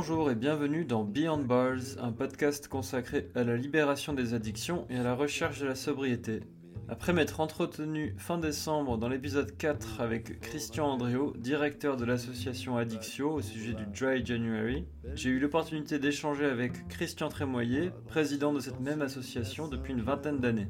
[0.00, 4.96] Bonjour et bienvenue dans Beyond Bars, un podcast consacré à la libération des addictions et
[4.96, 6.40] à la recherche de la sobriété.
[6.88, 13.30] Après m'être entretenu fin décembre dans l'épisode 4 avec Christian Andréo, directeur de l'association Addictio
[13.30, 18.80] au sujet du Dry January, j'ai eu l'opportunité d'échanger avec Christian Trémoyer, président de cette
[18.80, 20.68] même association depuis une vingtaine d'années.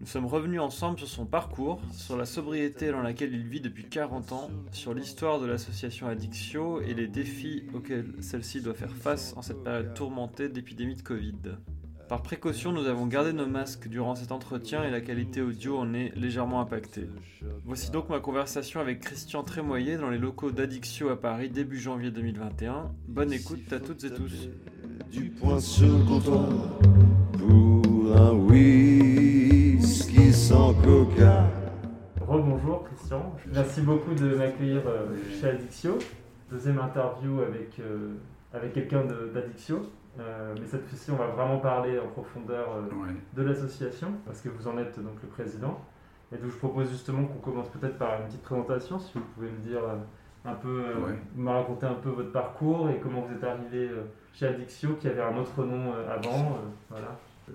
[0.00, 3.84] Nous sommes revenus ensemble sur son parcours, sur la sobriété dans laquelle il vit depuis
[3.84, 9.32] 40 ans, sur l'histoire de l'association Addictio et les défis auxquels celle-ci doit faire face
[9.36, 11.56] en cette période tourmentée d'épidémie de Covid.
[12.10, 15.92] Par précaution, nous avons gardé nos masques durant cet entretien et la qualité audio en
[15.92, 17.08] est légèrement impactée.
[17.64, 22.10] Voici donc ma conversation avec Christian Trémoyer dans les locaux d'Addictio à Paris début janvier
[22.12, 22.92] 2021.
[23.08, 24.50] Bonne écoute à toutes et tous.
[25.10, 26.04] Du point sur le
[27.38, 29.25] pour un whisky
[30.48, 31.44] sans coca.
[32.20, 35.08] Rebonjour Christian, merci beaucoup de m'accueillir euh,
[35.40, 35.98] chez Addictio.
[36.50, 38.14] Deuxième interview avec, euh,
[38.52, 39.02] avec quelqu'un
[39.34, 39.82] d'Addictio.
[40.20, 43.14] Euh, mais cette fois-ci, on va vraiment parler en profondeur euh, Ouais.
[43.34, 45.80] de l'association, parce que vous en êtes donc le président.
[46.32, 49.50] Et donc je propose justement qu'on commence peut-être par une petite présentation, si vous pouvez
[49.50, 49.80] me dire
[50.44, 51.18] un peu, euh, Ouais.
[51.34, 55.08] me raconter un peu votre parcours et comment vous êtes arrivé euh, chez Addictio, qui
[55.08, 56.52] avait un autre nom euh, avant.
[56.52, 57.08] euh, voilà.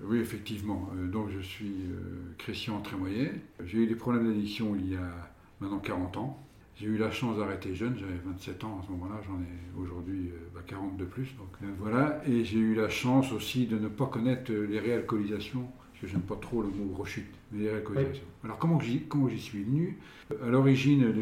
[0.04, 0.90] Oui, effectivement.
[0.96, 3.30] Euh, donc, je suis euh, Christian Trémoyer.
[3.64, 6.38] J'ai eu des problèmes d'addiction il y a maintenant 40 ans.
[6.80, 10.30] J'ai eu la chance d'arrêter jeune, j'avais 27 ans à ce moment-là, j'en ai aujourd'hui
[10.30, 11.28] euh, bah, 40 de plus.
[11.36, 16.00] Donc voilà, et j'ai eu la chance aussi de ne pas connaître les réalcoolisations, parce
[16.00, 18.24] que j'aime pas trop le mot rechute, mais les réalcoolisations.
[18.42, 19.98] Alors comment j'y, comment j'y suis venu?
[20.42, 21.14] À l'origine,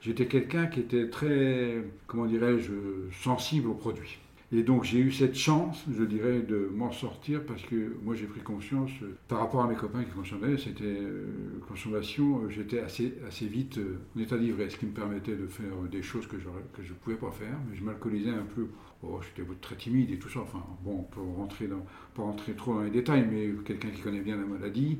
[0.00, 2.72] j'étais quelqu'un qui était très, comment dirais-je,
[3.12, 4.18] sensible aux produits.
[4.52, 8.26] Et donc j'ai eu cette chance, je dirais, de m'en sortir parce que moi j'ai
[8.26, 11.26] pris conscience, euh, par rapport à mes copains qui consommaient, c'était euh,
[11.68, 15.46] consommation, euh, j'étais assez, assez vite euh, en état d'ivresse, ce qui me permettait de
[15.46, 18.66] faire des choses que, que je ne pouvais pas faire, mais je m'alcoolisais un peu.
[19.02, 20.40] Oh, j'étais très timide et tout ça.
[20.40, 24.02] Enfin, bon, on peut rentrer dans, pas rentrer trop dans les détails, mais quelqu'un qui
[24.02, 24.98] connaît bien la maladie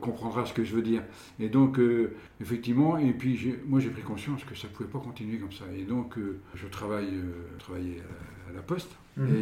[0.00, 1.02] comprendra ce que je veux dire.
[1.40, 1.80] Et donc,
[2.40, 5.64] effectivement, et puis moi j'ai pris conscience que ça ne pouvait pas continuer comme ça.
[5.76, 6.14] Et donc,
[6.54, 7.18] je travaille,
[7.58, 8.00] travaillais
[8.48, 8.90] à la Poste.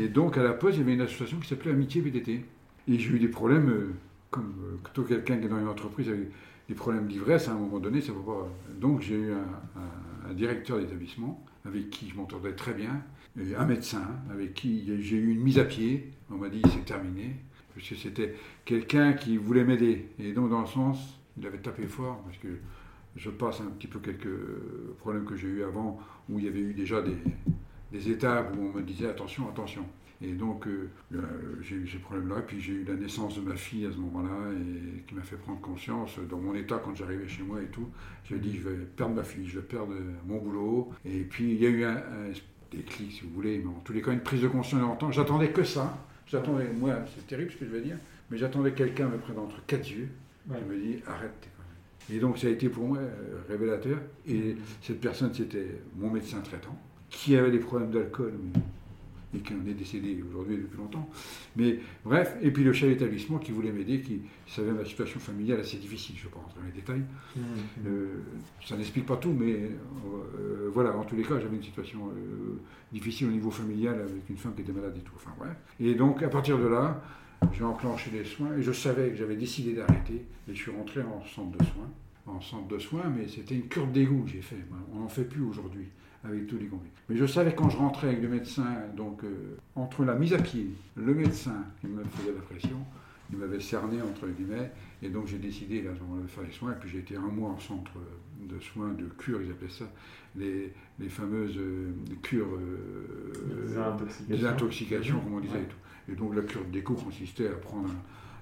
[0.02, 2.44] Et donc, à la Poste, il y avait une association qui s'appelait Amitié VTT.
[2.88, 3.90] Et j'ai eu des problèmes, euh,
[4.30, 6.28] comme euh, tout quelqu'un qui est dans une entreprise avec
[6.68, 8.48] des problèmes d'ivresse, à un moment donné, ça ne pas.
[8.80, 13.02] Donc, j'ai eu un, un- un directeur d'établissement avec qui je m'entendais très bien,
[13.40, 16.10] et un médecin avec qui j'ai eu une mise à pied.
[16.30, 17.36] On m'a dit c'est terminé,
[17.74, 18.34] parce que c'était
[18.64, 20.08] quelqu'un qui voulait m'aider.
[20.18, 22.48] Et donc, dans le sens, il avait tapé fort, parce que
[23.16, 24.28] je passe un petit peu quelques
[24.98, 27.16] problèmes que j'ai eu avant, où il y avait eu déjà des,
[27.92, 29.84] des étapes où on me disait attention, attention.
[30.22, 31.18] Et donc, euh, euh,
[31.62, 32.42] j'ai eu ces problèmes-là.
[32.46, 35.36] Puis j'ai eu la naissance de ma fille à ce moment-là, et qui m'a fait
[35.36, 37.88] prendre conscience dans mon état quand j'arrivais chez moi et tout.
[38.24, 39.94] J'ai dit, je vais perdre ma fille, je vais perdre
[40.26, 40.90] mon boulot.
[41.06, 42.32] Et puis, il y a eu un, un
[42.70, 45.10] déclic, si vous voulez, mais en tous les cas, une prise de conscience en temps.
[45.10, 45.96] J'attendais que ça.
[46.26, 47.96] J'attendais, moi, c'est terrible ce que je vais dire,
[48.30, 50.08] mais j'attendais que quelqu'un me prenne entre quatre yeux
[50.48, 50.56] Ouais.
[50.58, 51.48] et me dit, arrête.
[52.12, 53.98] Et donc, ça a été pour moi euh, révélateur.
[54.28, 56.76] Et cette personne, c'était mon médecin traitant,
[57.10, 58.60] qui avait des problèmes d'alcool, mais-
[59.32, 61.08] et qui en est décédé aujourd'hui depuis longtemps.
[61.54, 65.60] Mais bref, et puis le chef d'établissement qui voulait m'aider, qui savait ma situation familiale
[65.60, 67.02] assez difficile, je ne vais pas rentrer dans les détails.
[67.86, 68.06] Euh,
[68.64, 72.58] ça n'explique pas tout, mais euh, voilà, en tous les cas, j'avais une situation euh,
[72.92, 75.12] difficile au niveau familial avec une femme qui était malade et tout.
[75.14, 75.54] Enfin, bref.
[75.78, 77.00] Et donc, à partir de là,
[77.52, 81.02] j'ai enclenché les soins et je savais que j'avais décidé d'arrêter et je suis rentré
[81.02, 81.88] en centre de soins.
[82.26, 84.58] En centre de soins, mais c'était une cure d'égout que j'ai fait.
[84.92, 85.86] On n'en fait plus aujourd'hui
[86.24, 86.88] avec tous les combis.
[87.08, 88.66] Mais je savais quand je rentrais avec le médecin,
[88.96, 92.78] donc euh, entre la mise à pied, le médecin qui me faisait la pression,
[93.32, 94.70] il m'avait cerné entre guillemets,
[95.02, 97.20] et donc j'ai décidé là, moment-là, de faire les soins, et puis j'ai été un
[97.20, 97.92] mois en centre
[98.42, 99.84] de soins, de cure, ils appelaient ça,
[100.36, 101.92] les, les fameuses euh,
[102.22, 104.26] cures euh, Désintoxication.
[104.28, 105.54] désintoxication, comme on disait.
[105.54, 105.60] Ouais.
[105.62, 106.12] et tout.
[106.12, 107.88] Et donc la cure de dégoût consistait à prendre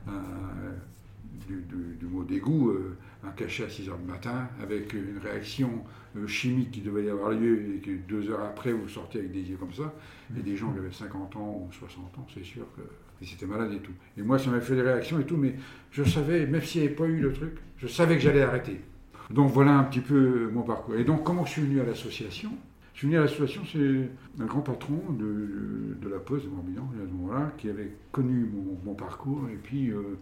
[0.07, 2.97] un, un- du, du- du mot dégoût, euh,
[3.29, 5.85] un cachet à 6 heures du matin, avec une réaction
[6.17, 9.33] euh, chimique qui devait y avoir lieu, et que deux heures après, vous sortez avec
[9.33, 9.95] des yeux comme ça,
[10.37, 12.83] et des gens qui avaient 50 ans ou 60 ans, c'est sûr que
[13.21, 13.93] ils étaient malades et tout.
[14.17, 15.55] Et moi, ça m'a fait des réactions et tout, mais
[15.91, 18.81] je savais, même s'il n'y avait pas eu le truc, je savais que j'allais arrêter.
[19.31, 20.95] Donc voilà un petit peu mon parcours.
[20.95, 22.51] Et donc, comment je suis venu à l'association?
[22.99, 26.83] Je suis venu à l'association, c'est un grand patron de, de, la Poste de Morbihan,
[27.01, 28.51] à ce moment-là, qui avait connu
[28.85, 30.19] mon, parcours, et puis euh,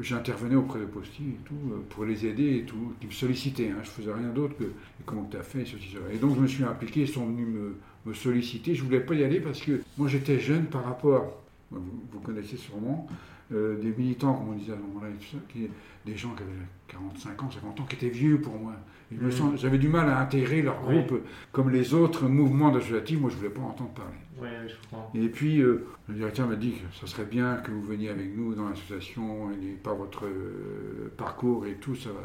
[0.00, 3.68] j'intervenais auprès de Posti et tout, euh, pour les aider et tout, qui me sollicitaient.
[3.68, 4.64] Hein, je faisais rien d'autre que
[5.04, 6.10] comment tu as fait, ceci, cela.
[6.10, 7.76] Et donc je me suis impliqué, ils sont venus me,
[8.06, 8.74] me solliciter.
[8.74, 13.06] Je voulais pas y aller parce que moi j'étais jeune par rapport, vous, connaissez sûrement,
[13.52, 15.08] euh, des militants, comme on disait à ce moment-là,
[16.06, 16.52] des gens qui avaient
[16.86, 18.72] 45 ans, 50 ans, qui étaient vieux pour moi.
[19.56, 20.96] J'avais du mal à intégrer leur Oui.
[21.02, 21.22] groupe
[21.52, 23.18] comme les autres mouvements associatifs.
[23.18, 24.12] Moi, je ne voulais pas en entendre parler.
[24.40, 25.10] Oui, je comprends.
[25.14, 28.36] Et puis, euh, le directeur m'a dit que ça serait bien que vous veniez avec
[28.36, 32.20] nous dans l'association, et par votre euh, parcours et tout, ça, va,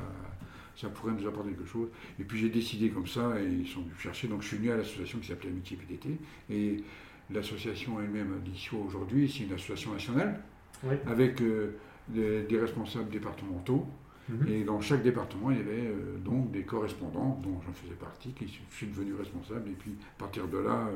[0.75, 1.87] ça pourrait nous apporter quelque chose.
[2.19, 4.27] Et puis j'ai décidé comme ça, et ils sont venus chercher.
[4.27, 6.17] Donc je suis venu à l'association qui s'appelait Amitié PDT.
[6.49, 6.83] Et
[7.31, 10.39] l'association elle-même, Addition aujourd'hui, c'est une association nationale,
[10.83, 10.95] Oui.
[11.07, 11.77] avec euh,
[12.09, 13.87] des, des responsables départementaux.
[14.29, 14.47] Mhm.
[14.47, 18.31] Et dans chaque département, il y avait euh, donc des correspondants, dont j'en faisais partie,
[18.33, 19.69] qui je suis devenu responsable.
[19.69, 20.87] Et puis, à partir de là,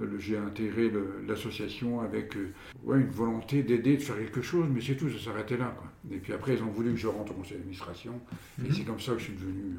[0.00, 0.90] euh, j'ai intégré
[1.28, 2.52] l'association avec euh,
[2.84, 5.74] ouais, une volonté d'aider, de faire quelque chose, mais c'est tout, ça s'arrêtait là.
[5.76, 5.90] Quoi.
[6.16, 8.18] Et puis après, ils ont voulu que je rentre au conseil d'administration.
[8.64, 8.74] Et Mhm.
[8.74, 9.74] c'est comme ça que je suis devenu,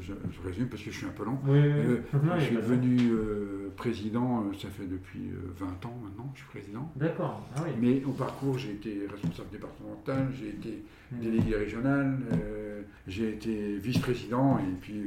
[0.00, 1.40] je, je résume parce que je suis un peu lent.
[1.46, 2.20] Oui, Euh, oui.
[2.38, 6.48] Je suis devenu euh, président, euh, ça fait depuis euh, 20 ans maintenant, je suis
[6.48, 6.90] président.
[6.96, 7.70] D'accord, ah oui.
[7.80, 10.82] Mais au parcours, j'ai été responsable départemental, j'ai été
[11.12, 11.20] Mhm.
[11.20, 15.02] délégué régional, euh, j'ai été vice-président et puis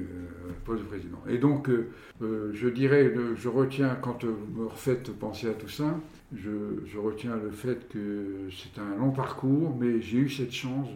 [0.63, 1.17] poste de président.
[1.27, 1.67] Et donc,
[2.21, 5.99] je dirais, je retiens, quand vous me refaites penser à tout ça,
[6.33, 6.49] je,
[6.85, 10.87] je retiens le fait que c'est un long parcours, mais j'ai eu cette chance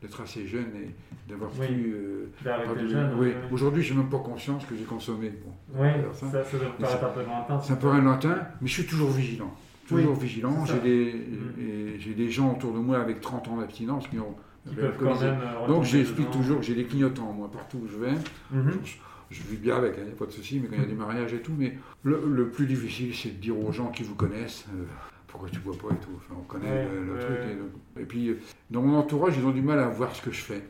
[0.00, 0.90] d'être assez jeune et
[1.28, 1.66] d'avoir Oui.
[1.66, 1.94] pu...
[1.94, 3.32] euh, oui.
[3.50, 5.32] Aujourd'hui, je n'ai même pas conscience que j'ai consommé.
[5.44, 7.60] Bon, Oui, ça, ça, ça doit paraître un peu lointain.
[7.60, 9.52] ça paraît lointain, mais je suis toujours vigilant.
[9.88, 10.64] Toujours vigilant.
[10.64, 10.74] c'est.
[10.74, 11.98] J'ai des, Mm.
[11.98, 14.34] j'ai des gens autour de moi avec 30 ans d'abstinence qui ont
[14.68, 15.38] Qui peuvent quand même.
[15.42, 18.12] euh, Donc j'explique toujours que j'ai des clignotants, moi, partout où je vais.
[18.52, 18.72] Mhm.
[18.84, 18.92] Je,
[19.32, 20.88] je vis bien avec, il n'y a pas de souci, mais quand il y a
[20.88, 21.52] des mariages et tout.
[21.58, 24.84] Mais le, le plus difficile, c'est de dire aux gens qui vous connaissent euh,
[25.26, 26.10] pourquoi tu bois pas et tout.
[26.16, 27.38] Enfin, on connaît Ouais, le, le ouais, truc.
[28.00, 28.38] Et, puis, euh,
[28.70, 30.62] dans mon entourage, ils ont du mal à voir ce que je fais.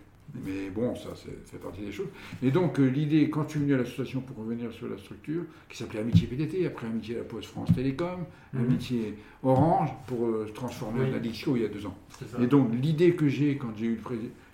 [0.47, 2.07] Mais bon, ça, c'est- ça fait partie des choses.
[2.43, 5.43] Et donc, euh, l'idée, quand je suis venu à l'association pour revenir sur la structure,
[5.69, 8.21] qui s'appelait Amitié PDT, après Amitié La Poste France Télécom,
[8.55, 8.65] Mhm.
[8.65, 11.11] Amitié Orange, pour euh, se transformer Oui.
[11.11, 11.97] en Addiction il y a deux ans.
[12.41, 14.01] Et donc, l'idée que j'ai quand j'ai eu le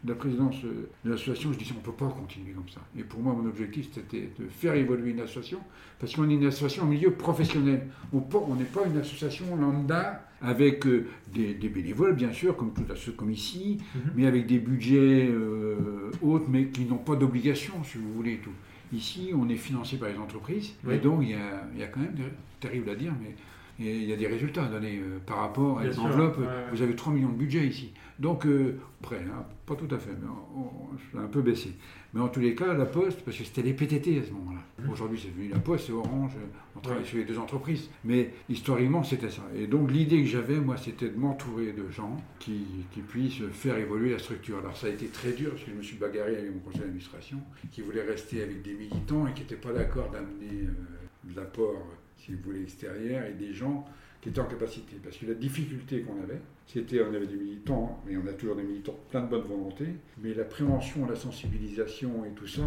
[0.07, 2.81] la présidence euh, de l'association, je disais on ne peut pas continuer comme ça.
[2.99, 5.59] Et pour moi, mon objectif, c'était de faire évoluer une association,
[5.99, 7.87] parce qu'on est une association au milieu professionnel.
[8.13, 12.85] On n'est pas une association lambda avec euh, des, des bénévoles, bien sûr, comme tout
[12.93, 14.01] à ceux comme ici, Mhm.
[14.17, 18.35] mais avec des budgets euh, hauts, mais qui n'ont pas d'obligation, si vous voulez.
[18.35, 18.51] et Tout.
[18.93, 20.95] Ici, on est financé par les entreprises, Oui.
[20.95, 22.23] et donc il y a, y a quand même, des-
[22.61, 23.35] terrible à dire, mais
[23.81, 26.39] il y a des résultats à donner euh, par rapport à Bien une sûr, enveloppe.
[26.39, 26.51] ouais, ouais.
[26.73, 27.93] Vous avez 3 millions de budget ici.
[28.19, 30.27] Donc, euh, près, hein, pas tout à fait, mais
[30.57, 31.73] on, on- un peu baissé.
[32.13, 34.61] Mais en tous les cas, la Poste, parce que c'était les PTT à ce moment-là.
[34.83, 34.91] Mhm.
[34.91, 36.33] Aujourd'hui, c'est devenu la Poste, c'est Orange,
[36.77, 37.09] on travaille Ouais.
[37.09, 37.89] sur les deux entreprises.
[38.05, 39.43] Mais historiquement, c'était ça.
[39.57, 43.77] Et donc, l'idée que j'avais, moi, c'était de m'entourer de gens qui, qui puissent faire
[43.79, 44.59] évoluer la structure.
[44.59, 46.81] Alors, ça a été très dur, parce que je me suis bagarré avec mon conseil
[46.81, 47.39] d'administration,
[47.71, 51.87] qui voulait rester avec des militants et qui n'étaient pas d'accord d'amener euh, de l'apport,
[52.17, 53.87] si vous voulez, extérieur, et des gens
[54.21, 54.97] qui étaient en capacité.
[55.03, 58.57] Parce que la difficulté qu'on avait, c'était on avait des militants, et on a toujours
[58.57, 59.85] des militants plein de bonne volonté,
[60.23, 62.63] mais la prévention, la sensibilisation et tout ça,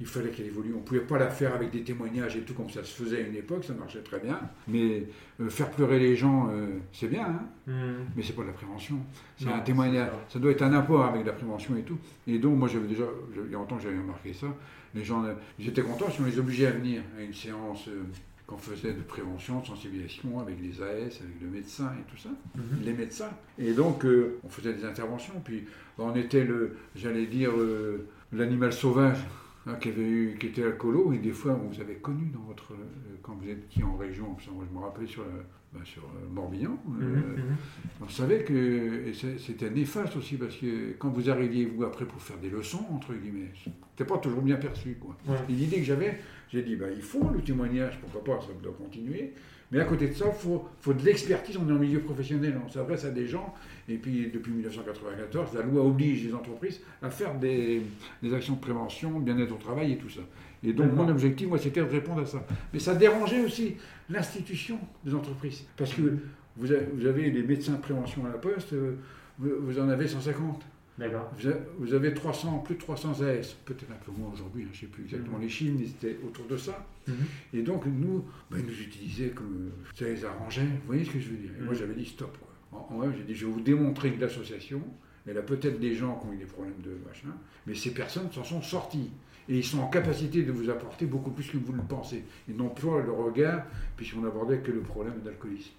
[0.00, 0.72] il fallait qu'elle évolue.
[0.74, 3.18] On ne pouvait pas la faire avec des témoignages et tout comme ça se faisait
[3.18, 4.40] à une époque, ça marchait très bien.
[4.66, 5.04] Mais
[5.40, 7.94] euh, faire pleurer les gens, euh, c'est bien, hein Mhm.
[8.16, 8.96] mais c'est pas de la prévention.
[9.38, 10.10] C'est un témoignage.
[10.28, 11.98] Ça doit être un apport avec la prévention et tout.
[12.26, 13.04] Et donc, moi, j'avais déjà,
[13.36, 14.48] il y a longtemps que j'avais remarqué ça.
[14.96, 18.02] Les gens, euh, j'étais content si on les obligeait à venir à une séance euh,
[18.46, 22.28] qu'on faisait de prévention, de sensibilisation avec les AS, avec le médecin et tout ça,
[22.54, 22.84] Mhm.
[22.84, 23.30] les médecins.
[23.58, 25.34] Et donc, euh, on faisait des interventions.
[25.44, 25.64] Puis,
[25.98, 29.18] on était le, j'allais dire, euh, l'animal sauvage.
[29.66, 32.40] Hein, qui, avait eu, qui était alcoolo, et des fois, on vous avez connu dans
[32.42, 35.30] votre, euh, quand vous étiez en région, parce que moi, je me rappelle sur, le-
[35.72, 37.56] bah, sur euh, Morbihan, euh, Mhm, mhm.
[38.02, 42.36] on savait que c'était néfaste aussi parce que quand vous arriviez vous après pour faire
[42.38, 43.50] des leçons entre guillemets,
[43.90, 45.16] c'était pas toujours bien perçu quoi.
[45.26, 45.34] Ouais.
[45.48, 46.20] Et l'idée que j'avais,
[46.52, 49.32] j'ai dit bah il faut le témoignage, pourquoi pas, ça doit continuer.
[49.74, 52.54] Mais à côté de ça, il faut, faut de l'expertise, on est en milieu professionnel,
[52.64, 53.52] on s'adresse à des gens,
[53.88, 57.82] et puis depuis 1994, la loi oblige les entreprises à faire des,
[58.22, 60.20] des actions de prévention, bien-être au travail et tout ça.
[60.62, 62.46] Et donc mon objectif, moi, c'était de répondre à ça.
[62.72, 63.74] Mais ça dérangeait aussi
[64.08, 65.64] l'institution des entreprises.
[65.76, 66.18] Parce que
[66.56, 68.94] vous avez, vous avez les médecins de prévention à la poste, euh,
[69.40, 70.62] vous en avez 150.
[70.96, 71.28] D'accord.
[71.36, 74.68] Vous avez, vous avez 300, plus de 300 AS, peut-être un peu moins aujourd'hui, hein,
[74.72, 75.42] je ne sais plus exactement Mhm.
[75.42, 76.86] les chiffres, mais c'était autour de ça.
[77.08, 77.14] Mhm.
[77.54, 80.62] Et donc, nous, ben, ils nous utilisaient comme euh, ça les arrangeait.
[80.62, 81.78] Vous voyez ce que je veux dire Et moi, Mhm.
[81.80, 82.36] j'avais dit stop.
[82.38, 82.78] Quoi.
[82.90, 84.82] En, en j'ai dit je vais vous démontrer que l'association,
[85.26, 87.28] elle a peut-être des gens qui ont eu des problèmes de machin,
[87.66, 89.10] mais ces personnes s'en sont sorties.
[89.48, 92.24] Et ils sont en capacité de vous apporter beaucoup plus que vous le pensez.
[92.48, 93.64] Et non plus le regard,
[93.96, 95.72] puisqu'on n'abordait que le problème d'alcoolisme.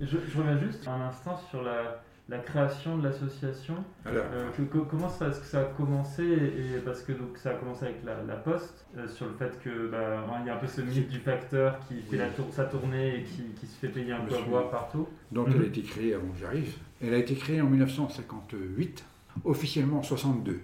[0.00, 3.84] Je, je reviens juste un instant sur la, la création de l'association.
[4.06, 4.48] Euh,
[4.88, 7.96] comment ça, est-ce que ça a commencé et, Parce que donc, ça a commencé avec
[8.04, 11.08] la, Poste, euh, sur le fait que bah, il y a un peu ce mythe
[11.08, 14.36] du facteur qui fait la tour, sa tournée et qui, se fait payer un peu
[14.36, 15.06] à boire partout.
[15.32, 15.64] Donc elle a mhm.
[15.64, 16.76] été créée avant que j'arrive.
[17.02, 19.04] Elle a été créée en 1958,
[19.44, 20.60] officiellement en 62.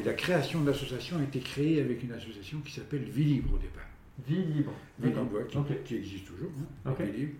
[0.00, 3.54] Et la création de l'association a été créée avec une association qui s'appelle Vie Libre
[3.54, 3.82] au départ.
[4.24, 4.72] Vie libre.
[4.98, 5.44] Vie libre,
[5.84, 6.50] qui, existe toujours,
[6.84, 7.34] hein, Vie libre,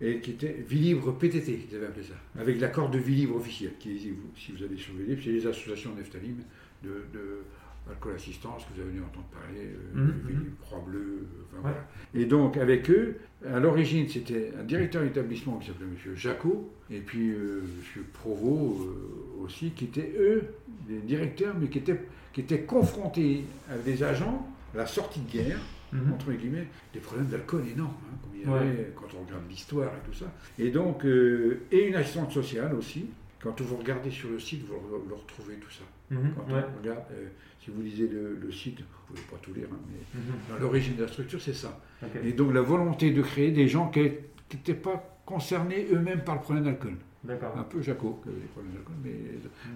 [0.00, 3.36] et qui était Vie libre PTT, ils avaient appelé ça, avec l'accord de Vie libre
[3.36, 3.98] officiel, qui
[4.36, 6.36] si vous allez sur Vie libre, c'est les associations Neftalim
[6.84, 7.40] de, de
[7.88, 10.40] Alcool Assistance, que vous avez dû entendre parler, euh, mhm, Vie mhm.
[10.44, 11.88] libre, Croix Bleue, enfin, voilà.
[12.14, 16.16] Et donc, avec eux, à l'origine, c'était un directeur d'établissement qui s'appelait M.
[16.16, 17.62] Jacot, et puis euh,
[17.96, 18.04] M.
[18.12, 20.44] Provost euh, aussi, qui étaient, eux,
[20.88, 22.00] des directeurs, mais qui étaient,
[22.32, 25.58] qui étaient confrontés à des agents à la sortie de guerre,
[25.92, 26.12] Mhm.
[26.12, 29.88] entre guillemets, des problèmes d'alcool énormes, hein, comme il y avait quand on regarde l'histoire
[29.88, 30.26] et tout ça.
[30.58, 33.06] Et donc, euh, et une assistante sociale aussi.
[33.38, 34.74] Quand vous regardez sur le site, vous
[35.08, 35.84] le, retrouvez tout ça.
[36.10, 36.32] Mhm.
[36.34, 37.28] Quand on regarde, euh,
[37.62, 40.38] si vous lisez le, site, vous ne pouvez pas tout lire, hein, mais mhm.
[40.50, 41.78] dans l'origine de la structure, c'est ça.
[42.24, 46.40] Et donc la volonté de créer des gens qui n'étaient pas concernés eux-mêmes par le
[46.40, 46.96] problème d'alcool.
[47.28, 48.94] Un peu Jaco, qui avait des problèmes d'alcool.
[49.02, 49.14] Mais,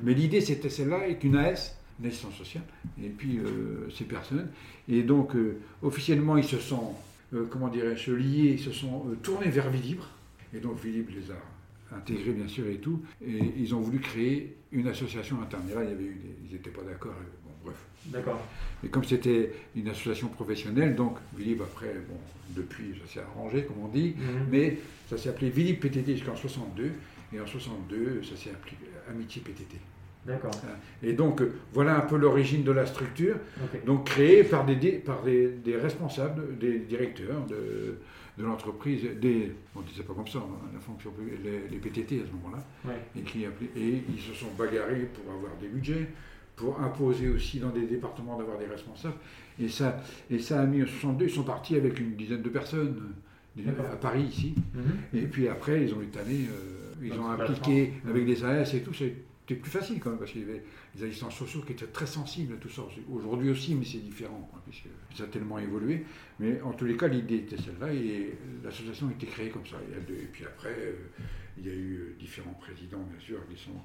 [0.02, 2.64] mais l'idée, c'était celle-là, et qu'une AS l'assistance sociale,
[3.02, 4.48] et puis euh, ces personnes.
[4.88, 6.94] Et donc, euh, officiellement, ils se sont,
[7.34, 10.08] euh, comment dirais-je, liés, ils se sont tournés vers Vilibre,
[10.54, 14.56] et donc Vilibre les a intégrés, bien sûr, et tout, et ils ont voulu créer
[14.72, 15.64] une association interne.
[15.70, 17.14] Et là, il y avait eu ils n'étaient pas d'accord,
[17.44, 17.76] bon, bref.
[18.06, 18.40] D'accord.
[18.84, 22.16] Et comme c'était une association professionnelle, donc Vilibre, après, bon,
[22.56, 24.46] depuis, ça s'est arrangé, comme on dit, mhm.
[24.50, 24.78] mais
[25.08, 26.92] ça s'est appelé Vilibre PTT jusqu'en 62,
[27.32, 28.76] et en 62, ça s'est appelé
[29.08, 29.76] Amitié PTT.
[30.26, 30.50] D'accord.
[31.02, 33.36] Et donc, euh, voilà un peu l'origine de la structure,
[33.86, 37.96] donc créée par des, par des, responsables, des directeurs de,
[38.36, 41.10] de l'entreprise, des, on ne disait pas comme ça, hein, la fonction
[41.42, 43.48] les, les, PTT à ce moment-là, et, qui, et
[44.08, 46.08] ils se sont bagarrés pour avoir des budgets,
[46.54, 49.16] pour imposer aussi dans des départements d'avoir des responsables.
[49.58, 52.48] Et ça, et ça a mis en 62, ils sont partis avec une dizaine de
[52.50, 53.14] personnes
[53.58, 54.54] à Paris ici.
[54.74, 55.20] Mhm.
[55.20, 58.92] Et puis après, ils ont étalé, euh, ils ont appliqué avec des AS et tout.
[59.50, 60.62] C'était plus facile quand même, parce qu'il y avait
[60.94, 62.82] des assistants sociaux qui étaient très sensibles à tout ça.
[63.10, 66.04] Aujourd'hui aussi, mais c'est différent, puisque ça a tellement évolué.
[66.38, 69.74] Mais en tous les cas, l'idée était celle-là, et l'association a été créée comme ça.
[69.82, 70.92] Et puis après, euh,
[71.58, 73.80] il y a eu différents présidents, bien sûr, qui sont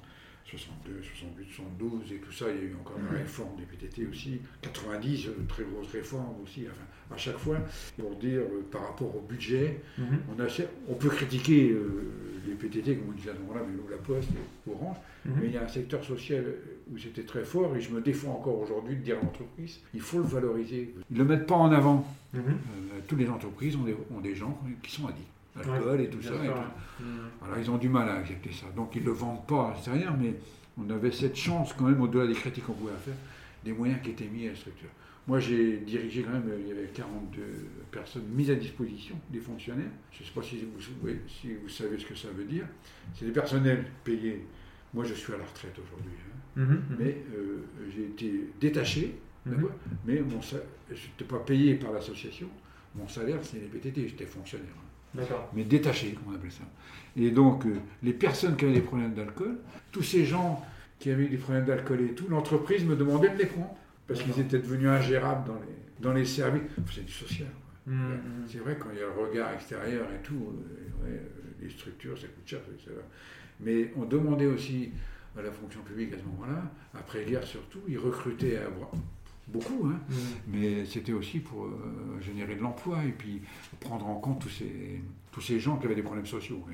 [0.48, 2.46] 62, 68, 72 et tout ça.
[2.50, 4.40] Il y a eu encore la réforme des PTT aussi.
[4.62, 6.66] 90, euh, très grosse réforme aussi.
[6.66, 7.58] Enfin, à chaque fois,
[7.98, 10.18] pour dire par rapport au budget, mhm.
[10.36, 10.46] on, a,
[10.88, 11.74] on peut critiquer
[12.46, 14.30] les PTT, comme on disait à ce moment-là, mais la Poste
[14.68, 14.96] Orange.
[15.24, 15.32] Mhm.
[15.40, 16.44] Mais il y a un secteur social
[16.92, 20.00] où c'était très fort, et je me défends encore aujourd'hui de dire à l'entreprise, il
[20.00, 20.94] faut le valoriser.
[21.10, 22.06] Ils ne le mettent pas en avant.
[22.34, 22.40] Euh,
[23.06, 25.26] toutes les entreprises ont des, ont des, gens qui sont addicts.
[25.56, 26.34] L'alcool et tout ça.
[26.34, 27.60] Et mhm.
[27.60, 28.66] ils ont du mal à accepter ça.
[28.74, 30.34] Donc ils ne le vendent pas à l'extérieur, mais
[30.78, 33.14] on avait cette chance quand même, au-delà des critiques qu'on pouvait faire,
[33.64, 34.90] des moyens qui étaient mis à la structure.
[35.26, 37.42] Moi, j'ai dirigé quand même, il y avait 42
[37.90, 39.90] personnes mises à disposition, des fonctionnaires.
[40.12, 40.80] Je ne sais pas si vous,
[41.26, 42.64] si vous, savez ce que ça veut dire.
[43.12, 44.46] C'est des personnels payés.
[44.94, 46.12] Moi, je suis à la retraite aujourd'hui.
[46.16, 46.60] Hein.
[46.60, 46.96] Mhm, mhm.
[46.98, 49.68] Mais euh, j'ai été détaché, mhm.
[50.06, 50.56] mais mon, je
[50.92, 52.48] n'étais pas payé par l'association.
[52.94, 54.68] Mon salaire, c'est les PTT, j'étais fonctionnaire.
[55.54, 56.64] Mais détaché, comme on appelle ça.
[57.16, 59.56] Et donc, euh, les personnes qui avaient des problèmes d'alcool,
[59.90, 60.62] tous ces gens
[60.98, 63.74] qui avaient des problèmes d'alcool et tout, l'entreprise me demandait de les prendre
[64.06, 66.62] parce qu'ils étaient devenus ingérables dans les, dans les services.
[66.94, 67.48] C'est du social.
[67.86, 68.20] Mmh, mmh.
[68.48, 70.52] C'est vrai, quand il y a le regard extérieur et tout,
[71.06, 71.18] euh,
[71.60, 72.60] les structures, ça coûte cher,
[73.60, 74.90] Mais on demandait aussi
[75.38, 76.62] à la fonction publique à ce moment-là,
[76.94, 78.68] après-guerre surtout, ils recrutaient à
[79.48, 80.14] beaucoup, hein, mmh.
[80.48, 83.42] mais c'était aussi pour euh, générer de l'emploi et puis
[83.80, 85.00] prendre en compte tous ces,
[85.30, 86.64] tous ces gens qui avaient des problèmes sociaux.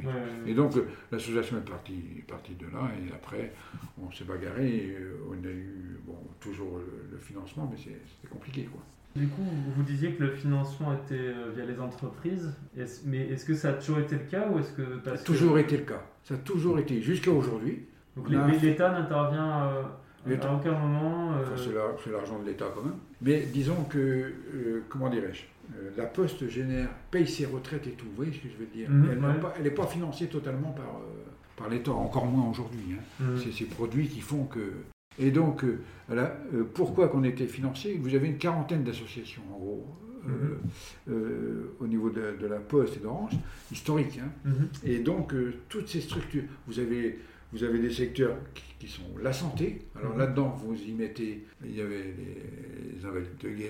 [0.47, 0.73] Et, donc
[1.11, 3.53] l'association est partie, partie de là et après
[4.03, 6.79] on s'est bagarré, et, euh, on a eu bon, toujours
[7.11, 8.65] le, financement, mais c'était compliqué.
[8.65, 8.81] Quoi.
[9.15, 9.45] Du coup,
[9.77, 12.53] vous disiez que le financement était euh, via les entreprises,
[13.05, 15.01] mais est-ce que ça a toujours été le cas ou est-ce que...
[15.05, 17.85] Ça a toujours été le cas, ça a toujours été, jusqu'à aujourd'hui.
[18.17, 19.71] Donc l'État n'intervient
[20.27, 21.33] à aucun moment.
[21.35, 21.57] Euh,
[22.03, 22.99] c'est l'argent de l'État quand même.
[23.21, 25.43] Mais disons que, euh, comment dirais-je,
[25.77, 28.71] euh, la Poste génère, paye ses retraites et tout, vous voyez ce que je veux
[28.73, 29.09] dire mhm,
[29.57, 31.01] Elle n'est pas, financée totalement par,
[31.57, 32.95] par l'État, encore moins aujourd'hui.
[32.95, 33.03] Hein.
[33.21, 33.39] Mhm.
[33.39, 34.73] C'est ces produits qui font que.
[35.19, 35.63] Et donc,
[36.73, 37.99] pourquoi qu'on était financé?
[38.01, 39.87] Vous avez une quarantaine d'associations, en gros.
[40.25, 41.17] Mhm.
[41.81, 43.33] au niveau de, la Poste et d'Orange,
[43.73, 44.21] historique.
[44.23, 44.51] Hein.
[44.85, 45.35] Et donc,
[45.69, 47.19] toutes ces structures, vous avez
[47.53, 48.37] vous avez des secteurs
[48.79, 49.83] qui, sont la santé.
[49.97, 50.19] Alors mhm.
[50.19, 52.15] là-dedans, vous y mettez, il y avait
[52.97, 53.69] les, invalides de guerre,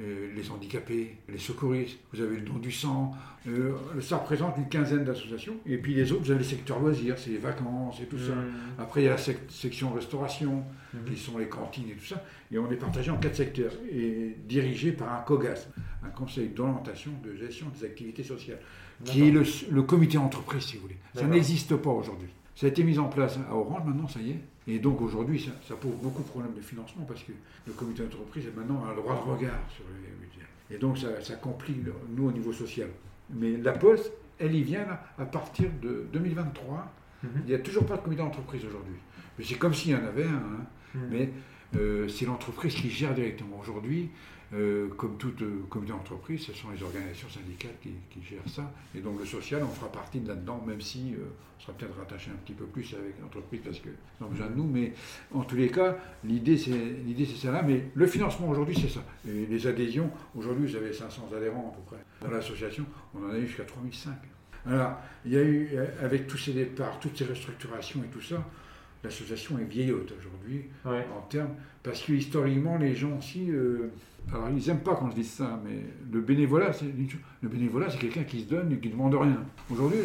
[0.00, 3.12] euh, les handicapés, les secouristes, vous avez le don du sang.
[3.46, 5.56] euh, ça représente une quinzaine d'associations.
[5.66, 8.34] Et puis les autres, vous avez les secteurs loisirs, c'est les vacances et tout ça.
[8.34, 8.52] Mhm.
[8.78, 10.64] Après, il y a la sec- section restauration,
[10.94, 11.04] Mhm.
[11.12, 12.24] qui sont les cantines et tout ça.
[12.50, 15.66] Et on est partagé en quatre secteurs et dirigé par un COGAS,
[16.04, 18.60] un conseil d'orientation de gestion des activités sociales,
[19.04, 20.96] qui est le, le comité entreprise, si vous voulez.
[21.14, 22.28] Ça n'existe pas aujourd'hui.
[22.56, 24.40] Ça a été mis en place à Orange, maintenant, ça y est.
[24.66, 27.32] Et donc aujourd'hui, ça, ça pose beaucoup de problèmes de financement parce que
[27.66, 30.46] le comité d'entreprise est maintenant un droit de regard sur les budgets.
[30.70, 32.88] Et donc ça, ça complique le- nous au niveau social.
[33.30, 36.92] Mais la Poste, elle y vient là, à partir de 2023.
[37.22, 37.30] Mhm.
[37.40, 38.96] Il n'y a toujours pas de comité d'entreprise aujourd'hui.
[39.38, 40.28] Mais c'est comme s'il y en avait un.
[40.28, 40.66] hein.
[40.94, 41.00] Mhm.
[41.10, 41.30] Mais
[41.76, 43.58] euh, c'est l'entreprise qui gère directement.
[43.60, 44.10] Aujourd'hui,
[44.54, 48.72] euh, comme toute euh, comité d'entreprise, ce sont les organisations syndicales qui, gèrent ça.
[48.94, 51.24] Et donc le social, on fera partie de là-dedans, même si euh,
[51.58, 54.54] on sera peut-être rattaché un petit peu plus avec l'entreprise parce qu'ils ont besoin de
[54.54, 54.64] nous.
[54.66, 54.92] Mais
[55.32, 57.62] en tous les cas, l'idée c'est l'idée c'est ça là.
[57.62, 59.04] Mais le financement aujourd'hui, c'est ça.
[59.24, 62.04] Les adhésions, aujourd'hui, vous avez 500 adhérents à peu près.
[62.22, 64.12] Dans l'association, on en a eu jusqu'à 3005.
[64.66, 64.96] Alors,
[65.26, 68.42] il y a eu, euh, avec tous ces départs, toutes ces restructurations et tout ça,
[69.04, 71.06] l'association est vieillotte aujourd'hui Ouais.
[71.16, 71.50] en termes,
[71.82, 73.90] parce que historiquement, les gens aussi, euh,
[74.32, 75.82] alors ils n'aiment pas quand je dis ça, mais
[76.12, 76.86] le bénévolat, c'est
[77.42, 79.42] le bénévolat, c'est quelqu'un qui se donne et qui ne demande rien.
[79.70, 79.98] Aujourd'hui,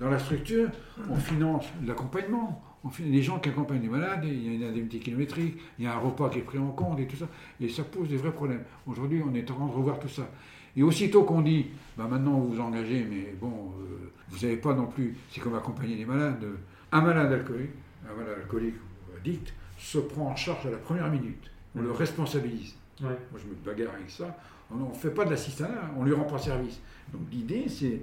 [0.00, 0.68] dans la structure,
[1.08, 2.62] on finance l'accompagnement,
[2.98, 5.94] les gens qui accompagnent les malades, il y a une indemnité kilométrique, il y a
[5.94, 7.28] un repas qui est pris en compte et tout ça,
[7.60, 8.62] et ça pose des vrais problèmes.
[8.86, 10.28] Aujourd'hui, on est en train de revoir tout ça.
[10.76, 11.66] Et aussitôt qu'on dit,
[11.98, 15.54] bah maintenant vous vous engagez, mais bon, euh, vous n'avez pas non plus, c'est comme
[15.56, 16.44] accompagner les malades.
[16.92, 17.70] Un malade alcoolique,
[18.06, 21.50] un alcoolique ou addict, se prend en charge à la première minute.
[21.74, 22.74] On le responsabilise.
[23.00, 23.16] Ouais.
[23.30, 24.36] Moi, je me bagarre avec ça.
[24.70, 26.80] On ne fait pas de l'assistanat, on ne lui rend pas service.
[27.12, 28.00] Donc l'idée, c'est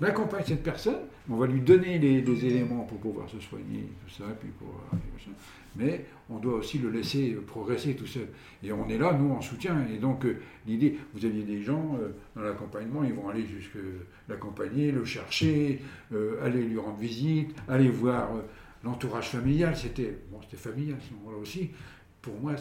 [0.00, 0.98] on accompagne cette personne,
[1.30, 4.68] on va lui donner les, les éléments pour pouvoir se soigner, tout ça, puis pour,
[4.92, 4.96] euh,
[5.78, 8.28] mais on doit aussi le laisser progresser tout seul.
[8.62, 9.76] Et on est là, nous, en soutien.
[9.94, 13.78] Et donc euh, l'idée, vous aviez des gens euh, dans l'accompagnement, ils vont aller jusque
[14.28, 18.40] l'accompagner, le chercher, euh, aller lui rendre visite, aller voir euh,
[18.86, 19.76] l'entourage familial.
[19.76, 21.70] C'était bon, familial à ce moment-là aussi
[22.26, 22.54] pour moi,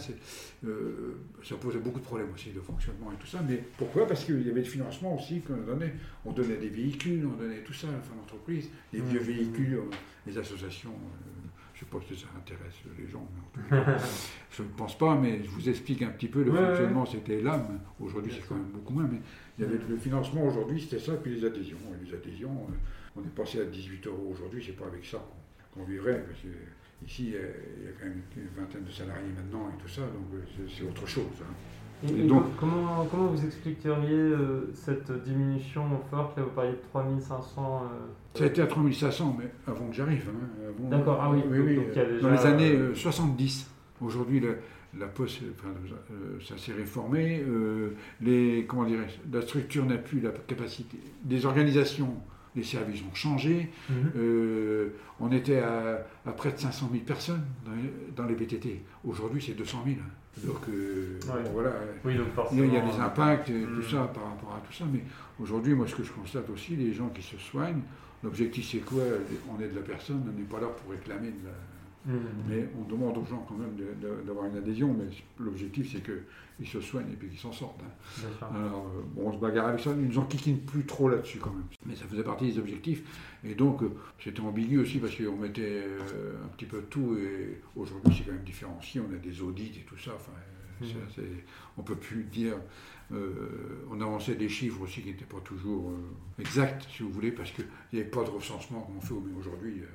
[0.64, 3.42] euh, ça posait beaucoup de problèmes aussi de fonctionnement et tout ça.
[3.48, 4.06] Mais pourquoi?
[4.08, 5.94] Parce qu'il y avait le financement aussi qu'on donnait.
[6.24, 9.74] On donnait des véhicules, on donnait tout ça à la fin d'entreprise, les vieux véhicules,
[9.74, 9.90] euh,
[10.28, 10.92] les associations.
[10.92, 11.32] euh,
[11.74, 13.98] je ne sais pas si ça intéresse les gens, mais en tout cas,
[14.52, 17.06] je ne pense pas, mais je vous explique un petit peu le Ouais, fonctionnement.
[17.06, 17.80] C'était l'âme.
[18.00, 19.10] Aujourd'hui, c'est quand même beaucoup moins.
[19.12, 19.20] Mais
[19.58, 21.78] il y avait le financement aujourd'hui, c'était ça, puis les adhésions.
[22.02, 22.68] Et les adhésions,
[23.16, 25.45] on est passé à 18 euros aujourd'hui, c'est pas avec ça qu'on
[25.76, 26.24] qu'on vivrait.
[26.28, 26.48] Parce que
[27.06, 30.34] ici, il y a quand même une vingtaine de salariés maintenant et tout ça, donc
[30.34, 31.26] euh, c'est- autre chose.
[31.42, 31.54] hein.
[32.04, 36.50] Et, Et et donc- co- comment, comment vous expliqueriez euh, cette diminution forte Là, vous
[36.52, 37.84] parliez de 3500.
[37.86, 40.30] euh, Ça a été à 3500, mais avant que j'arrive.
[40.30, 42.46] hein, D'accord, ah oui, oui, donc- oui, donc il y a euh, déjà, Dans les
[42.46, 43.72] années euh, euh, 70.
[44.02, 44.50] Aujourd'hui, la,
[45.00, 45.70] la Poste, enfin,
[46.12, 47.42] euh, ça s'est réformé.
[47.48, 48.86] euh, les, comment
[49.32, 50.98] la structure n'a plus la capacité.
[51.30, 52.14] Les organisations,
[52.56, 53.70] les services ont changé.
[53.90, 53.96] mhm.
[54.18, 54.90] Euh,
[55.20, 58.82] on était à, à près de 500 000 personnes dans les, dans les BTT.
[59.04, 59.98] Aujourd'hui, c'est 200 000.
[60.46, 61.44] Donc, euh, Ouais.
[61.44, 61.72] bon, voilà.
[62.04, 62.62] Oui, donc Il y forcément.
[62.62, 63.76] a- il y a des impacts, euh, Mm.
[63.76, 64.84] tout ça, par rapport à tout ça.
[64.92, 65.00] Mais
[65.40, 67.82] aujourd'hui, moi, ce que je constate aussi, les gens qui se soignent,
[68.24, 69.04] l'objectif, c'est quoi?
[69.56, 71.52] On est de la personne, on n'est pas là pour réclamer de la...
[72.06, 72.20] Mhm.
[72.48, 73.76] Mais on demande aux gens quand même
[74.26, 75.06] d'avoir une adhésion, mais
[75.44, 77.82] l'objectif, c'est qu'ils se soignent et puis qu'ils s'en sortent.
[77.82, 78.28] hein.
[78.56, 81.52] Alors, euh, bon, on se bagarre avec ça, ils nous enquiquinent plus trop là-dessus quand
[81.52, 81.66] même.
[81.86, 83.04] Mais ça faisait partie des objectifs.
[83.44, 83.90] Et donc, euh,
[84.24, 87.18] c'était ambigu aussi parce qu'on mettait euh, un petit peu tout.
[87.18, 89.02] Et aujourd'hui, c'est quand même différencié.
[89.02, 90.12] On a des audits et tout ça.
[90.16, 90.32] Enfin,
[90.82, 91.44] c'est- c'est-
[91.78, 92.56] on ne peut plus dire.
[93.12, 97.32] euh, on avançait des chiffres aussi qui n'étaient pas toujours euh, exacts, si vous voulez,
[97.32, 99.82] parce qu'il n'y avait pas de recensement comme on fait aujourd'hui.
[99.82, 99.86] euh,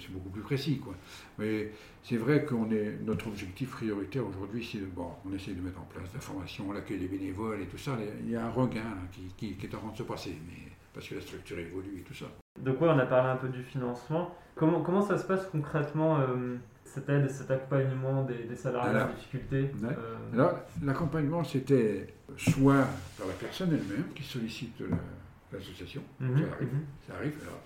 [0.00, 0.78] c'est beaucoup plus précis.
[0.78, 0.94] Quoi.
[1.38, 1.70] Mais
[2.02, 5.80] c'est vrai qu'on est notre objectif prioritaire aujourd'hui, c'est de- bon, on essaie de mettre
[5.80, 7.96] en place la formation, l'accueil des bénévoles et tout ça.
[8.24, 10.36] Il y a un regain là, qui, qui- qui est en train de se passer,
[10.46, 12.26] mais parce que la structure évolue et tout ça.
[12.60, 14.34] Donc ouais, on a parlé un peu du financement.
[14.54, 19.08] Comment, comment ça se passe concrètement, euh, cette aide, cet accompagnement des, des salariés en
[19.08, 19.88] difficulté ouais.
[19.98, 22.86] euh, Alors, l'accompagnement, c'était soit
[23.18, 24.96] par la personne elle-même qui sollicite la-
[25.58, 26.68] l'association, mhm, ça arrive.
[26.72, 26.80] mhm.
[27.08, 27.60] ça arrive, alors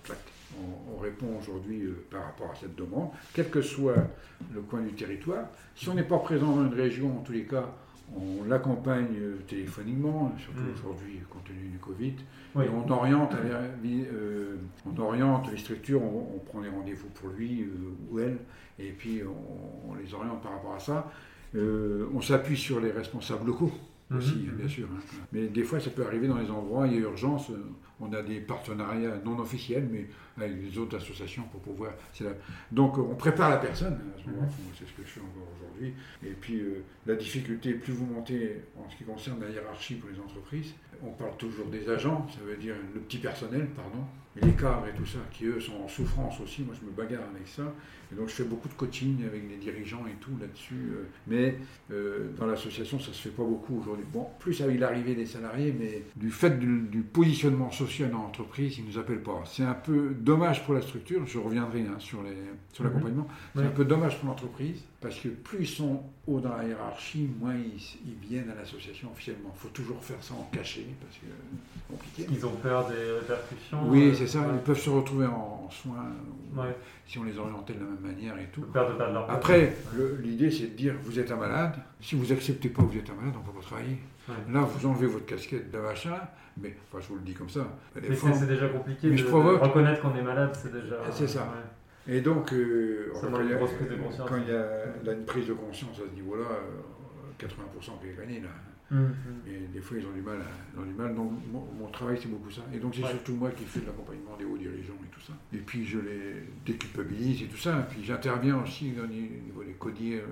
[0.57, 3.95] on, on répond aujourd'hui euh, par rapport à cette demande, quel que soit
[4.53, 5.45] le coin du territoire.
[5.75, 7.65] Si on n'est pas présent dans une région, en tous les cas,
[8.15, 10.73] on l'accompagne euh, téléphoniquement, surtout Mm.
[10.73, 12.13] aujourd'hui compte tenu du Covid.
[12.55, 12.65] Oui.
[12.65, 13.33] Et on oriente,
[13.85, 17.67] euh, on oriente les structures, on, on prend des rendez-vous pour lui euh,
[18.11, 18.37] ou elle,
[18.79, 21.11] et puis on, on les oriente par rapport à ça.
[21.55, 23.71] Euh, on s'appuie sur les responsables locaux
[24.15, 24.55] aussi, Mhm.
[24.57, 24.87] bien sûr.
[24.91, 25.01] hein.
[25.31, 27.51] Mais des fois, ça peut arriver dans les endroits, il y a urgence.
[27.99, 30.07] On a des partenariats non officiels, mais
[30.41, 31.91] avec les autres associations pour pouvoir.
[32.21, 32.29] La...
[32.71, 34.49] Donc on prépare la personne, à ce moment Mhm.
[34.77, 35.93] c'est ce que je fais encore aujourd'hui.
[36.23, 40.09] Et puis euh, la difficulté, plus vous montez en ce qui concerne la hiérarchie pour
[40.09, 44.03] les entreprises, on parle toujours des agents, ça veut dire le petit personnel, pardon,
[44.39, 46.61] et les cadres et tout ça, qui eux sont en souffrance aussi.
[46.61, 47.73] Moi je me bagarre avec ça.
[48.11, 50.73] Et donc je fais beaucoup de coaching avec les dirigeants et tout là-dessus.
[50.93, 51.55] euh, mais
[51.91, 54.05] euh, dans l'association, ça se fait pas beaucoup aujourd'hui.
[54.11, 58.77] Bon, plus avec l'arrivée des salariés, mais du fait du, du positionnement social dans l'entreprise,
[58.79, 59.43] ils nous appellent pas.
[59.45, 61.25] C'est un peu dommage pour la structure.
[61.25, 62.35] Je reviendrai hein, sur les
[62.71, 62.89] sur Mhm.
[62.91, 63.27] l'accompagnement.
[63.55, 63.67] C'est Ouais.
[63.67, 67.55] un peu dommage pour l'entreprise parce que plus ils sont hauts dans la hiérarchie, moins
[67.55, 69.51] ils, ils viennent à l'association officiellement.
[69.55, 71.25] Il faut toujours faire ça en cachet parce que
[71.73, 72.27] c'est compliqué.
[72.31, 73.79] Ils ont peur des répercussions.
[73.89, 74.39] Oui, euh, c'est ça.
[74.41, 74.47] ouais.
[74.53, 76.05] Ils peuvent se retrouver en, en soins
[76.55, 76.75] ou- Ouais.
[77.07, 78.61] si on les orientait de la même manière et tout.
[78.61, 79.37] Peur de perdre leur place.
[79.37, 79.75] Après,
[80.21, 81.75] l'idée c'est de dire vous êtes un malade.
[82.01, 83.97] Si vous acceptez pas que vous êtes un malade, on ne peut pas travailler.
[84.51, 86.19] Là, vous enlevez votre casquette de machin,
[86.61, 87.67] mais enfin, je vous le dis comme ça.
[87.95, 89.61] Mais c'est déjà compliqué Mais de, je de provoque.
[89.61, 90.97] reconnaître qu'on est malade, c'est déjà.
[91.11, 91.41] C'est ça.
[91.43, 92.15] ouais.
[92.15, 94.29] Et donc, euh, Ça quand il y a- une prise de conscience.
[94.29, 94.65] quand il y a
[95.03, 98.49] là, une prise de conscience à ce niveau-là, euh, 80% qui est gagné là.
[99.45, 100.39] Et des fois, ils ont du mal.
[100.73, 101.13] ils ont du mal.
[101.13, 102.61] Donc, mon, mon travail, c'est beaucoup ça.
[102.73, 103.09] Et donc, c'est Ouais.
[103.11, 105.33] surtout moi qui fais de l'accompagnement des hauts dirigeants et tout ça.
[105.53, 107.79] Et puis, je les déculpabilise et tout ça.
[107.81, 110.25] Et puis, j'interviens aussi au ni- au niveau des codiers euh,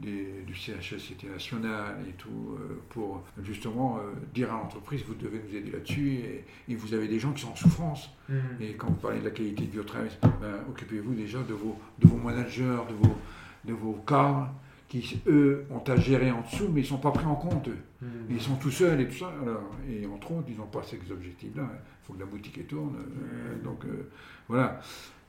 [0.00, 5.40] des- du CHSCT national et tout, euh, pour justement euh, dire à l'entreprise, vous devez
[5.48, 6.14] nous aider là-dessus.
[6.14, 8.10] Et, et vous avez des gens qui sont en souffrance.
[8.28, 8.38] Mhm.
[8.60, 11.54] Et quand vous parlez de la qualité de vie au travail, ben, occupez-vous déjà de
[11.54, 13.16] vos, de vos managers, de vos,
[13.64, 14.48] de vos cadres,
[14.88, 17.68] qui, eux, ont à gérer en dessous, mais ils ne sont pas pris en compte.
[17.68, 17.76] eux.
[18.00, 18.08] Mhm.
[18.30, 19.30] Ils sont tout seuls et tout ça.
[19.42, 21.64] Alors, et entre autres, ils n'ont pas ces objectifs-là.
[21.72, 22.94] Il faut que la boutique tourne.
[22.94, 23.62] Mhm.
[23.64, 24.08] donc, euh,
[24.48, 24.80] voilà.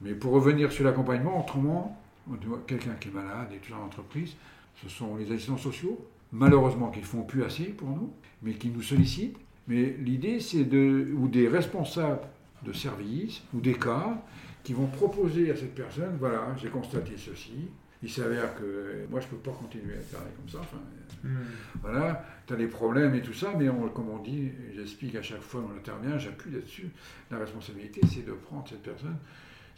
[0.01, 1.99] Mais pour revenir sur l'accompagnement, autrement,
[2.31, 4.35] on doit- quelqu'un qui est malade et tout ça en entreprise,
[4.83, 8.11] ce sont les assistants sociaux, malheureusement, qui ne font plus assez pour nous,
[8.41, 9.37] mais qui nous sollicitent.
[9.67, 11.09] Mais l'idée, c'est de.
[11.15, 12.21] ou des responsables
[12.65, 14.21] de service, ou des cas,
[14.63, 17.69] qui vont proposer à cette personne voilà, j'ai constaté ceci.
[18.01, 20.59] Il s'avère que moi, je ne peux pas continuer à travailler comme ça.
[20.61, 20.77] Enfin,
[21.21, 21.37] Mhm.
[21.81, 25.21] voilà, tu as des problèmes et tout ça, mais on, comme on dit, j'explique à
[25.21, 26.87] chaque fois, on intervient, j'appuie là-dessus,
[27.29, 29.17] la responsabilité, c'est de prendre cette personne.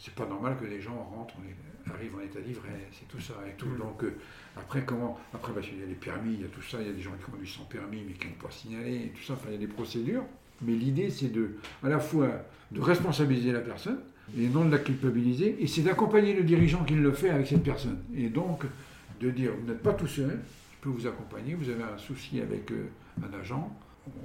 [0.04, 3.34] C'est pas normal que les gens rentrent, on arrivent en état d'ivresse et tout ça
[3.48, 3.66] et tout.
[3.66, 3.78] Mhm.
[3.78, 4.18] Donc, euh,
[4.56, 6.88] après, comment Après, parce qu'il y a les permis, il y a tout ça, il
[6.88, 9.22] y a des gens qui conduisent sans permis, mais qui n'ont pas signalé et tout
[9.22, 10.24] ça, enfin, il y a des procédures.
[10.62, 12.28] Mais l'idée, c'est de, à la fois
[12.72, 14.00] de responsabiliser la personne
[14.36, 17.62] et non de la culpabiliser, et c'est d'accompagner le dirigeant qui le fait avec cette
[17.62, 17.98] personne.
[18.16, 18.64] Et donc,
[19.20, 20.40] de dire, vous n'êtes pas tout seul,
[20.72, 22.88] je peux vous accompagner, vous avez un souci avec euh,
[23.22, 23.72] un agent,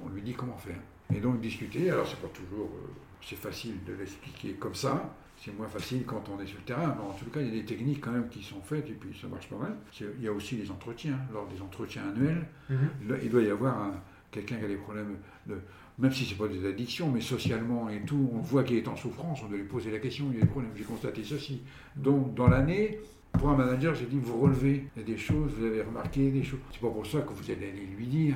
[0.04, 0.78] on lui dit comment faire.
[1.14, 2.90] Et donc discuter, alors c'est pas toujours, euh,
[3.22, 6.94] c'est facile de l'expliquer comme ça, c'est moins facile quand on est sur le terrain,
[6.98, 8.92] mais en tout cas il y a des techniques quand même qui sont faites et
[8.94, 9.74] puis ça marche pas mal.
[10.18, 12.78] Il y a aussi les entretiens, lors des entretiens annuels, Mhm.
[13.22, 15.56] Il doit y avoir un- quelqu'un qui a des problèmes, de,
[15.98, 18.96] même si c'est pas des addictions, mais socialement et tout, on voit qu'il est en
[18.96, 21.62] souffrance, on doit lui poser la question, il y a des problèmes, j'ai constaté ceci.
[21.96, 22.98] Donc dans l'année,
[23.32, 26.30] pour un manager, j'ai dit, vous relevez il y a des choses, vous avez remarqué
[26.30, 26.58] des choses.
[26.72, 28.34] C'est pas pour ça que vous allez aller lui dire,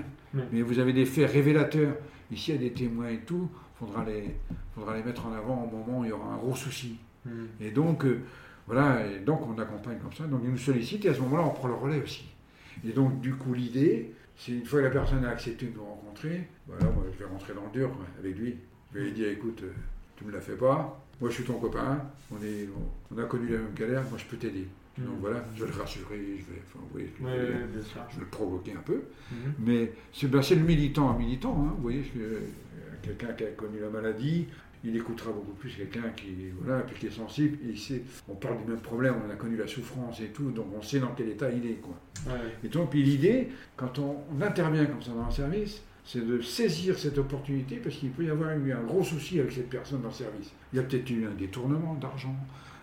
[0.52, 1.96] mais vous avez des faits révélateurs.
[2.30, 3.50] Ici, il y a des témoins et tout,
[3.86, 4.34] faudra les,
[4.74, 6.98] faudra les mettre en avant au moment où il y aura un gros souci.
[7.26, 7.48] Mhm.
[7.60, 8.20] Et donc, euh,
[8.66, 10.24] voilà, et donc on accompagne comme ça.
[10.24, 12.24] Donc ils nous sollicitent et à ce moment-là, on prend le relais aussi.
[12.86, 15.84] Et donc, du coup, l'idée, c'est une fois que la personne a accepté de nous
[15.84, 18.56] rencontrer, voilà, moi je vais rentrer dans le dur avec lui.
[18.92, 19.72] Je vais lui dire, écoute, euh,
[20.16, 22.68] tu me la fais pas, moi je suis ton copain, on, est,
[23.10, 24.66] on, a connu la même galère, moi je peux t'aider.
[24.98, 25.20] Donc Mhm.
[25.20, 27.30] voilà, je vais le rassurer, je vais, enfin, Oui, je oui.
[28.10, 29.02] Je vais le provoquer un peu.
[29.30, 29.54] Mhm.
[29.60, 32.40] Mais c'est ben, le militant à militant, hein, vous voyez, euh,
[33.02, 34.46] quelqu'un qui a connu la maladie,
[34.84, 38.58] il écoutera beaucoup plus quelqu'un qui, voilà, qui est sensible, et il sait, on parle
[38.58, 41.28] du même problème, on a connu la souffrance et tout, donc on sait dans quel
[41.28, 41.80] état il est.
[41.80, 41.94] Quoi.
[42.26, 42.40] Ouais.
[42.64, 46.40] Et donc, puis l'idée, quand on, on intervient comme ça dans un service, c'est de
[46.40, 50.02] saisir cette opportunité, parce qu'il peut y avoir eu un gros souci avec cette personne
[50.02, 50.50] dans le service.
[50.72, 52.34] Il y a peut-être eu un détournement d'argent,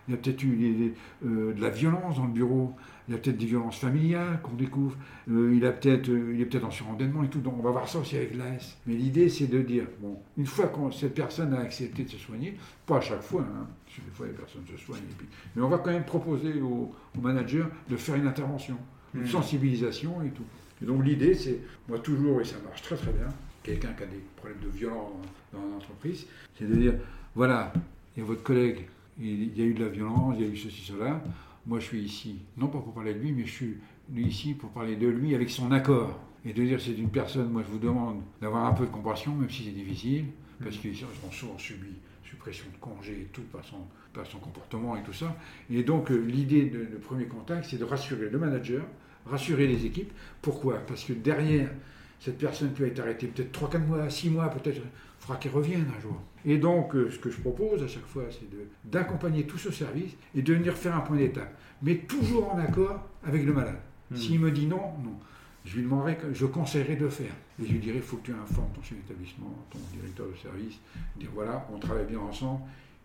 [0.10, 0.94] il y a peut-être eu des- des,
[1.26, 2.74] euh, de la violence dans le bureau,
[3.08, 4.96] il y a peut-être des violences familiales qu'on découvre,
[5.30, 7.70] euh, il, a peut-être, euh, il est peut-être en surendettement et tout, donc on va
[7.72, 8.76] voir ça aussi avec l'AS.
[8.88, 12.18] Mais l'idée, c'est de dire, bon, une fois que cette personne a accepté de se
[12.18, 12.56] soigner,
[12.88, 15.28] pas à chaque fois, hein, parce que des fois les personnes se soignent, et puis,
[15.56, 18.78] mais on va quand même proposer au, au manager de faire une intervention,
[19.14, 19.28] une Mhm.
[19.28, 20.44] sensibilisation et tout.
[20.82, 23.28] Et donc l'idée, c'est, moi toujours, et ça marche très très bien,
[23.62, 25.12] quelqu'un qui a des problèmes de violence
[25.54, 26.26] dans, dans l'entreprise,
[26.58, 26.94] c'est de dire,
[27.36, 27.72] voilà,
[28.16, 28.88] il y a votre collègue,
[29.20, 31.22] il y a eu de la violence, il y a eu ceci, cela,
[31.66, 33.78] moi je suis ici, non pas pour parler de lui, mais je suis
[34.16, 36.20] ici pour parler de lui avec son accord.
[36.46, 39.36] Et de dire, c'est une personne, moi je vous demande d'avoir un peu de compassion,
[39.36, 40.26] même si c'est difficile,
[40.64, 41.90] parce qu'ils ont souvent subi
[42.24, 43.78] suppression de congé et tout par son,
[44.14, 45.36] par son comportement et tout ça.
[45.70, 48.86] Et donc euh, l'idée de, de premier contact, c'est de rassurer le manager,
[49.26, 50.12] rassurer les équipes.
[50.42, 50.78] Pourquoi?
[50.88, 51.72] Parce que derrière
[52.20, 54.82] cette personne qui a été arrêtée peut-être 3-4 mois, 6 mois, peut-être,
[55.20, 56.20] faudra qu'ils reviennent un jour.
[56.46, 58.48] Et donc, euh, ce que je propose à chaque fois, c'est
[58.90, 63.08] d'accompagner tout ce service et de venir faire un point d'étape, mais toujours en accord
[63.24, 63.80] avec le malade.
[64.12, 64.16] Hmm.
[64.16, 65.18] S'il me dit non, non.
[65.66, 67.34] Je lui demanderai, que- je conseillerais de faire.
[67.62, 70.36] Et je lui dirai, il faut que tu informes ton chef d'établissement, ton directeur de
[70.36, 70.80] service,
[71.18, 72.62] dire voilà, on travaille bien ensemble,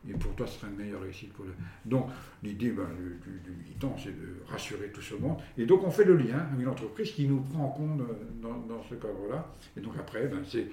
[0.09, 1.33] et pour toi, ce sera une meilleure réussite.
[1.33, 1.53] Pour le...
[1.85, 2.09] Donc,
[2.43, 5.39] l'idée ben, du, du- du militant, c'est de rassurer tout ce monde.
[5.57, 8.05] Et donc, on fait le lien avec l'entreprise qui nous prend en compte euh,
[8.43, 9.47] dans, dans ce cadre-là.
[9.77, 10.67] Et donc, après, ben, c'est.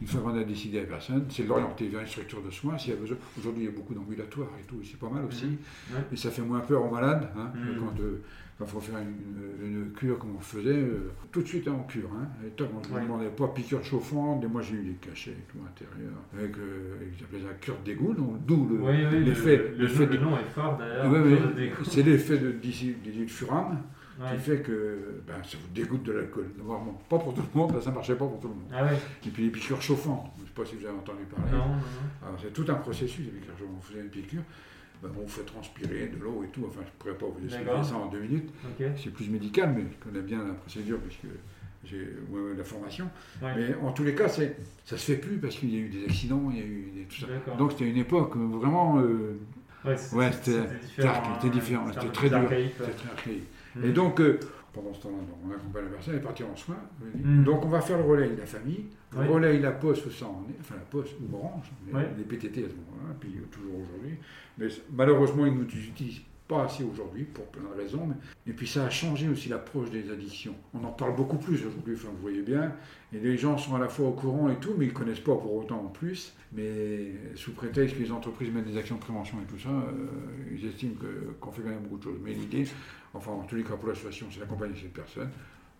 [0.00, 2.76] Une fois qu'on a décidé à la personne, c'est l'orienter vers une structure de soins.
[2.76, 3.16] S'il y a besoin.
[3.38, 5.44] Aujourd'hui, il y a beaucoup d'ambulatoires et tout, et c'est pas mal aussi.
[5.92, 6.00] Ouais.
[6.10, 7.28] Et ça fait moins peur aux malades.
[7.36, 7.78] Hein, Mhm.
[7.78, 8.20] Quand euh,
[8.64, 12.10] il faut faire une, une cure comme on faisait, euh, tout de suite en cure.
[12.14, 12.28] Hein.
[12.46, 13.02] Et top, on ne Ouais.
[13.02, 16.96] demandait pas piqûre chauffante, et moi j'ai eu des cachets et tout l'intérieur, avec, euh,
[16.96, 19.56] avec ils appelaient ça cure d'égout, donc d'où le, Oui, oui, l'effet.
[19.76, 21.10] le, le, le de- nom est fort d'ailleurs.
[21.12, 21.70] Ouais, de.
[21.84, 22.52] C'est l'effet de
[23.06, 23.78] disulfuram
[24.20, 24.36] Ouais.
[24.36, 26.44] qui fait que ben, ça vous dégoûte de l'alcool.
[26.58, 28.68] Vraiment, pas pour tout le monde, ça ne marchait pas pour tout le monde.
[28.72, 31.22] Ah ouais, Et puis les piqûres chauffantes, je ne sais pas si vous avez entendu
[31.24, 31.50] parler.
[31.50, 32.26] non, non, non.
[32.28, 34.42] Alors, c'est tout un processus avec la On faisait une piqûre,
[35.02, 36.64] ben, on fait transpirer de l'eau et tout.
[36.66, 38.50] Enfin, je ne pourrais pas vous expliquer ça en deux minutes.
[38.96, 41.26] C'est plus médical, mais je connais bien la procédure puisque
[41.84, 43.08] j'ai ouais, la formation.
[43.42, 43.52] Ouais.
[43.56, 44.42] Mais en tous les cas, ça
[44.86, 47.02] se fait plus parce qu'il y a eu des accidents, il y a eu des,
[47.02, 47.26] tout ça.
[47.58, 49.36] Donc c'était une époque où vraiment, euh,
[49.84, 51.22] Ouais, c'était- différent.
[51.40, 52.38] c'était hein, différent, c'était très dur.
[52.48, 53.42] c'était très archaïque.
[53.82, 54.38] Et donc, euh,
[54.72, 56.82] pendant ce temps-là, donc, on accompagne la personne, elle est partie en soins.
[57.14, 57.44] Mhm.
[57.44, 60.46] Donc on va faire le relais de la famille, le relais la poste, ça en
[60.48, 61.70] est, enfin la poste ou branche,
[62.16, 64.18] les PTT à ce moment-là, puis euh, toujours aujourd'hui.
[64.58, 68.06] Mais malheureusement, ils nous utilisent pas assez aujourd'hui pour plein de raisons.
[68.06, 70.54] mais- Et puis ça a changé aussi l'approche des addictions.
[70.74, 72.72] On en parle beaucoup plus aujourd'hui, enfin, vous voyez bien.
[73.12, 75.20] Et les gens sont à la fois au courant et tout, mais ils ne connaissent
[75.20, 76.34] pas pour autant en plus.
[76.52, 80.06] Mais sous prétexte que les entreprises mettent des actions de prévention et tout ça, euh,
[80.54, 80.94] ils estiment
[81.40, 82.18] qu'on fait quand même beaucoup de choses.
[82.22, 82.66] Mais l'idée,
[83.14, 85.30] enfin en tous les cas pour l'association, c'est d'accompagner cette personne,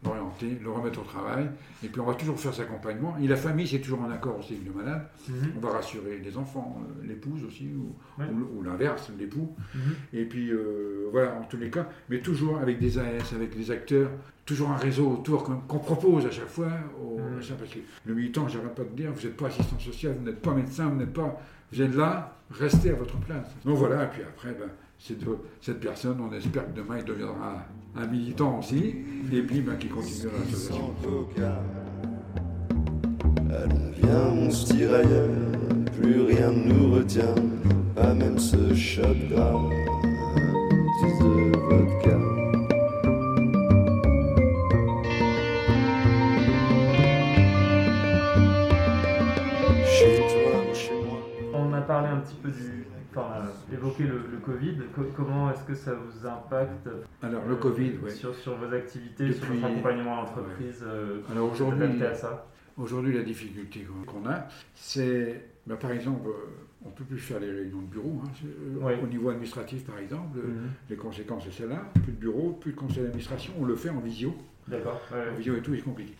[0.04, 1.48] l'orienter, le remettre au travail.
[1.84, 3.16] Et puis on va toujours faire cet accompagnement.
[3.22, 5.06] Et la famille, c'est toujours en accord aussi avec le malade.
[5.28, 5.34] Mhm.
[5.56, 8.26] On va rassurer les enfants, euh, l'épouse aussi, ou, Ouais.
[8.30, 9.54] ou- ou l'inverse, l'époux.
[9.74, 9.80] Mhm.
[10.12, 13.70] Et puis euh, voilà, en tous les cas, mais toujours avec des AS, avec des
[13.70, 14.10] acteurs,
[14.44, 16.66] toujours un réseau autour qu'on propose à chaque fois.
[16.68, 17.56] Mhm.
[17.58, 20.40] parce que le militant, j'arrête pas de dire, vous n'êtes pas assistant social, vous n'êtes
[20.40, 21.40] pas médecin, vous n'êtes pas.
[21.72, 23.46] Vous êtes là, restez à votre place.
[23.64, 24.68] Donc voilà, et puis après, ben,
[25.10, 27.64] de- cette personne, on espère que demain il deviendra
[27.96, 28.94] un militant aussi,
[29.32, 30.94] et puis ben, qui continuera l'association.
[33.50, 35.28] Allons, viens, on se tire ailleurs,
[36.00, 37.34] plus rien ne nous retient,
[37.94, 39.60] pas même ce shot gras,
[41.00, 42.18] petit de vodka.
[51.82, 52.84] Parlé un petit peu du.
[53.14, 54.76] Enfin, euh, évoqué le, le Covid.
[54.94, 56.88] Co- comment est-ce que ça vous impacte
[57.22, 58.10] Alors le euh, Covid, oui.
[58.10, 62.46] sur, sur vos activités, sur votre accompagnement à l'entreprise euh, Alors aujourd'hui, à ça?
[62.78, 66.32] Aujourd'hui, la difficulté qu'on- a, c'est, ben, par exemple, euh,
[66.84, 68.22] on ne peut plus faire les réunions de bureau.
[68.24, 68.92] hein, euh, Oui.
[69.02, 70.70] Au niveau administratif, par exemple, Mhm.
[70.88, 71.82] les conséquences, c'est celle-là.
[72.02, 73.52] Plus de bureau, plus de conseil d'administration.
[73.60, 74.34] On le fait en visio.
[74.66, 75.00] D'accord.
[75.12, 75.36] ouais, En ouais.
[75.36, 76.14] visio et tout, c'est compliqué.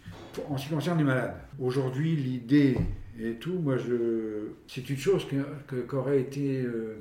[0.50, 2.76] En ce qui concerne les malades, aujourd'hui, l'idée
[3.18, 6.96] et tout, moi, je, c'est une chose que, que- qu'aurait été, euh,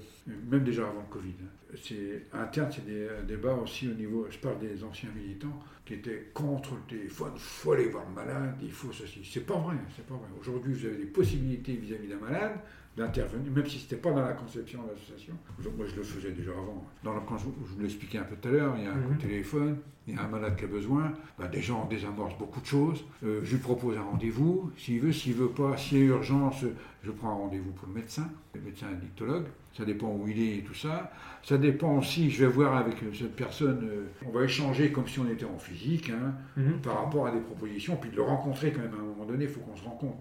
[0.49, 1.33] même déjà avant le Covid.
[1.43, 1.47] hein.
[1.81, 6.29] C'est interne, c'est des débats aussi au niveau, je parle des anciens militants qui étaient
[6.33, 9.21] contre le téléphone, il faut aller voir le malade, il faut ceci.
[9.23, 10.27] C'est pas vrai, c'est pas vrai.
[10.39, 12.59] Aujourd'hui, vous avez des possibilités vis-à-vis d'un malade
[12.97, 15.33] d'intervenir, même si ce n'était pas dans la conception de l'association.
[15.77, 16.83] Moi, je le faisais déjà avant.
[17.03, 18.91] Dans le, quand je, je vous l'expliquais un peu tout à l'heure, il y a
[18.91, 19.07] un Mhm.
[19.07, 19.77] coup de téléphone,
[20.07, 23.03] il y a un malade qui a besoin, ben, des gens désamorcent beaucoup de choses.
[23.23, 24.71] Euh, je lui propose un rendez-vous.
[24.77, 26.65] S'il veut, s'il veut pas, s'il y a urgence,
[27.03, 29.45] je prends un rendez-vous pour le médecin, le médecin addictologue.
[29.73, 31.13] Ça dépend où il est et tout ça.
[31.43, 35.07] Ça dépend aussi, je vais voir avec euh, cette personne, euh, on va échanger comme
[35.07, 36.81] si on était en physique, hein, Mhm.
[36.83, 39.45] par rapport à des propositions, puis de le rencontrer quand même à un moment donné,
[39.45, 40.17] il faut qu'on se rencontre.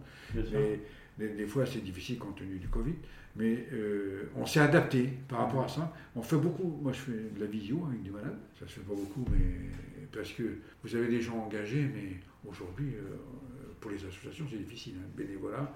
[1.19, 2.95] Des, fois, c'est difficile compte tenu du Covid.
[3.37, 5.95] Mais euh, on s'est adapté par rapport à ça.
[6.17, 6.79] On fait beaucoup.
[6.83, 8.39] Moi, je fais de la visio avec des malades.
[8.59, 12.17] Ça se fait pas beaucoup, mais parce que vous avez des gens engagés, mais
[12.49, 13.17] aujourd'hui, euh,
[13.81, 14.95] pour les associations, c'est difficile.
[14.99, 15.73] Hein, bénévolat.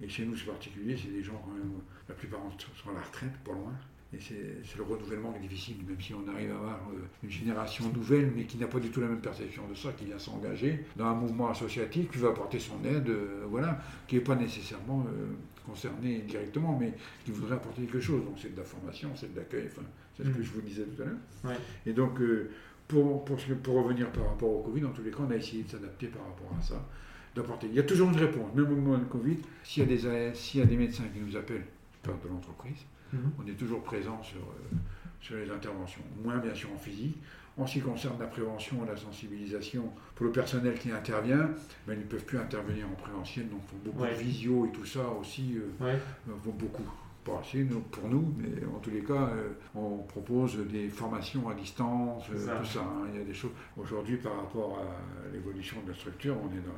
[0.00, 0.96] Et chez nous, c'est particulier.
[0.96, 1.72] C'est des gens, quand même,
[2.08, 3.72] la plupart sont à la retraite, pas loin.
[4.14, 7.30] Et c'est le renouvellement qui est difficile, même si on arrive à avoir euh, une
[7.30, 10.18] génération nouvelle, mais qui n'a pas du tout la même perception de ça, qui vient
[10.18, 14.34] s'engager dans un mouvement associatif, qui veut apporter son aide, euh, voilà, qui n'est pas
[14.34, 15.26] nécessairement euh,
[15.66, 16.94] concerné directement, mais
[17.26, 18.24] qui voudrait apporter quelque chose.
[18.24, 20.44] Donc c'est de la formation, c'est de l'accueil, enfin, c'est ce que Mhm.
[20.44, 21.16] je vous disais tout à l'heure.
[21.44, 21.58] Ouais.
[21.84, 22.50] Et donc, euh,
[22.88, 23.36] pour, pour,
[23.74, 26.22] revenir par rapport au Covid, en tous les cas, on a essayé de s'adapter par
[26.22, 26.82] rapport à ça,
[27.36, 27.66] d'apporter.
[27.66, 30.06] Il y a toujours une réponse, même au moment du Covid, s'il y a des
[30.06, 31.66] AS, s'il y a des médecins qui nous appellent,
[32.02, 32.78] parle de l'entreprise,
[33.12, 33.32] Mhm.
[33.42, 34.76] on est toujours présent sur, euh,
[35.20, 36.02] sur les interventions.
[36.22, 37.18] Moins bien sûr en physique.
[37.56, 41.50] En ce qui concerne la prévention et la sensibilisation, pour le personnel qui intervient,
[41.86, 44.10] ben, ils ne peuvent plus intervenir en présentiel, donc font beaucoup Ouais.
[44.14, 45.98] de visio et tout ça aussi, euh, Ouais.
[46.28, 46.84] euh, vont beaucoup.
[47.24, 51.54] Pas assez pour nous, mais en tous les cas, euh, on propose des formations à
[51.54, 52.56] distance, ça.
[52.56, 52.80] tout ça.
[52.80, 53.06] hein.
[53.12, 53.50] Il y a des choses.
[53.76, 56.72] Aujourd'hui, par rapport à l'évolution de la structure, on est dans.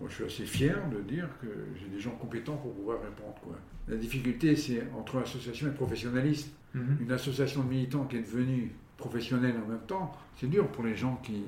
[0.00, 3.34] Moi, je suis assez fier de dire que j'ai des gens compétents pour pouvoir répondre.
[3.42, 3.56] Quoi.
[3.90, 6.50] La difficulté, c'est entre association et professionnalisme.
[6.74, 6.98] Mhm.
[7.02, 10.94] Une association de militants qui est devenue professionnelle en même temps, c'est dur pour les
[10.94, 11.42] gens qui,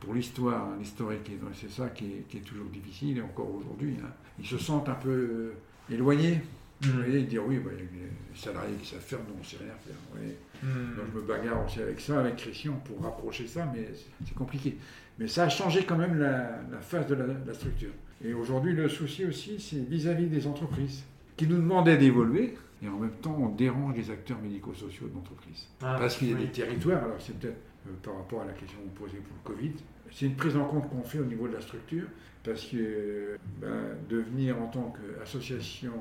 [0.00, 3.94] pour l'histoire, hein, l'historique, c'est ça qui est, qui est toujours difficile, et encore aujourd'hui.
[4.02, 4.08] hein.
[4.38, 5.52] Ils se sentent un peu euh,
[5.94, 6.40] éloignés.
[6.80, 6.96] Vous Mhm.
[7.02, 9.74] voyez, ils disent oui, bah, des salariés qui savent faire, nous on ne sait rien
[9.84, 9.94] faire.
[10.10, 10.36] vous voyez.
[10.62, 10.96] Mhm.
[10.96, 14.34] Donc je me bagarre aussi avec ça, avec Christian, pour rapprocher ça, mais c'est- c'est
[14.34, 14.76] compliqué.
[15.18, 17.92] Mais ça a changé quand même la, la phase de la, la structure.
[18.24, 21.02] Et aujourd'hui, le souci aussi, c'est vis-à-vis des entreprises,
[21.36, 25.68] qui nous demandaient d'évoluer, et en même temps, on dérange les acteurs médico-sociaux de l'entreprise.
[25.82, 26.42] Ah, Parce qu'il y a oui.
[26.46, 29.36] des territoires, alors c'est peut-être euh, par rapport à la question que vous posez pour
[29.44, 29.72] le Covid,
[30.12, 32.06] c'est une prise en compte qu'on fait au niveau de la structure,
[32.44, 35.92] parce que euh, ben, devenir en tant qu'association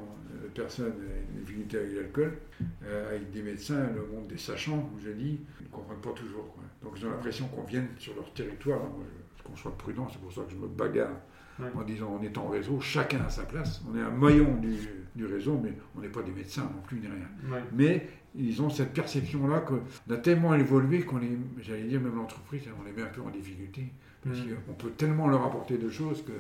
[0.44, 0.94] de personnes
[1.40, 2.38] difficultés avec l'alcool,
[2.84, 6.12] euh, avec des médecins, le monde des sachants, comme je dis, ils ne comprennent pas
[6.12, 6.52] toujours.
[6.54, 6.64] quoi.
[6.84, 8.80] Donc ils ont l'impression qu'on vienne sur leur territoire.
[8.82, 9.06] Alors, moi,
[9.38, 11.18] je- qu'on soit prudent, c'est pour ça que je me bagarre
[11.60, 11.68] Ouais.
[11.76, 13.82] en disant on est en réseau, chacun à sa place.
[13.92, 14.74] On est un maillon du,
[15.16, 17.52] du réseau, mais on n'est pas des médecins non plus ni rien.
[17.56, 17.64] Ouais.
[17.74, 22.64] Mais ils ont cette perception-là qu'on a tellement évolué qu'on les, j'allais dire même l'entreprise,
[22.80, 23.92] on les met un peu en difficulté.
[24.24, 24.56] Parce Mhm.
[24.66, 26.32] qu'on peut tellement leur apporter de choses que,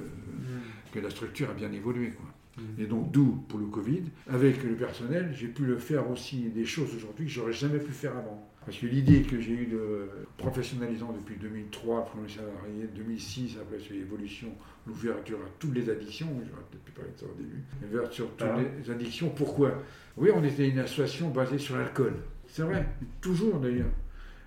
[0.91, 2.11] que la structure a bien évolué.
[2.11, 2.25] Quoi.
[2.57, 2.63] Mhm.
[2.83, 6.65] Et donc d'où, pour le Covid, avec le personnel, j'ai pu le faire aussi des
[6.65, 8.49] choses aujourd'hui que j'aurais jamais pu faire avant.
[8.65, 13.77] Parce que l'idée que j'ai eue de professionnalisant depuis 2003, le premier salarié, 2006, après
[13.85, 14.47] c'est l'évolution,
[14.87, 18.29] l'ouverture à toutes les addictions, j'aurais peut-être pu parler de ça au début, l'ouverture à
[18.37, 18.59] toutes Ah.
[18.85, 19.73] les addictions, pourquoi?
[20.15, 22.13] Oui, on était une association basée sur l'alcool.
[22.47, 22.87] C'est vrai,
[23.19, 23.89] toujours d'ailleurs.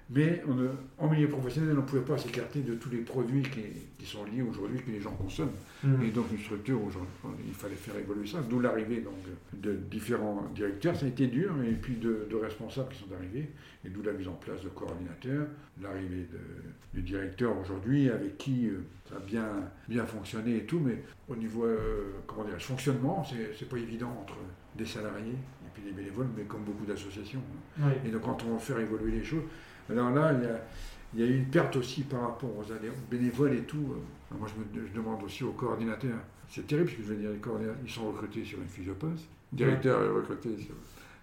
[0.09, 3.63] Mais on en milieu professionnel, on ne pouvait pas s'écarter de tous les produits qui,
[3.99, 5.51] qui sont liés aujourd'hui, que les gens consomment.
[5.83, 6.03] Mhm.
[6.05, 7.11] Et donc une structure, aujourd'hui,
[7.49, 9.15] il fallait faire évoluer ça, d'où l'arrivée donc,
[9.53, 10.95] de différents directeurs.
[10.95, 13.51] Ça a été dur, et puis de, de responsables qui sont arrivés,
[13.85, 15.49] et d'où la mise en place de coordinateurs,
[15.83, 18.79] l'arrivée de- du directeur aujourd'hui, avec qui euh,
[19.11, 19.49] ça a bien,
[19.89, 24.17] bien fonctionné et tout, mais au niveau, euh, comment dire, fonctionnement, c'est c'est pas évident
[24.23, 24.37] entre
[24.79, 27.43] des salariés et puis des bénévoles, mais comme beaucoup d'associations.
[27.81, 28.01] Ouais.
[28.07, 29.43] Et donc quand on veut faire évoluer les choses,
[29.91, 30.61] alors là, il y a,
[31.15, 32.65] il y a eu une perte aussi par rapport aux
[33.11, 33.95] bénévoles et tout.
[34.31, 36.19] Alors moi, je, me, je demande aussi aux coordinateurs.
[36.49, 37.31] C'est terrible ce que je veux dire.
[37.31, 39.25] Les coordinateurs, ils sont recrutés sur une fiche de poste.
[39.53, 40.75] Le directeur est recruté sur,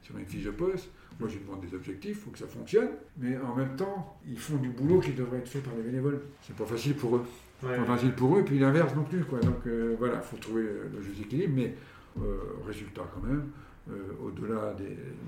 [0.02, 0.89] sur une fiche de poste.
[1.19, 2.89] Moi, je lui demande des objectifs, il faut que ça fonctionne.
[3.17, 6.21] Mais en même temps, ils font du boulot qui devrait être fait par les bénévoles.
[6.41, 7.26] C'est pas facile pour eux.
[7.62, 7.78] Ouais.
[7.78, 9.23] Pas facile pour eux, et puis l'inverse non plus.
[9.23, 9.39] Quoi.
[9.39, 11.76] Donc euh, voilà, il faut trouver le juste équilibre, mais
[12.19, 13.49] euh, résultat quand même,
[13.89, 13.93] euh,
[14.24, 14.76] au-delà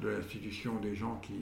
[0.02, 1.34] de l'institution des gens qui,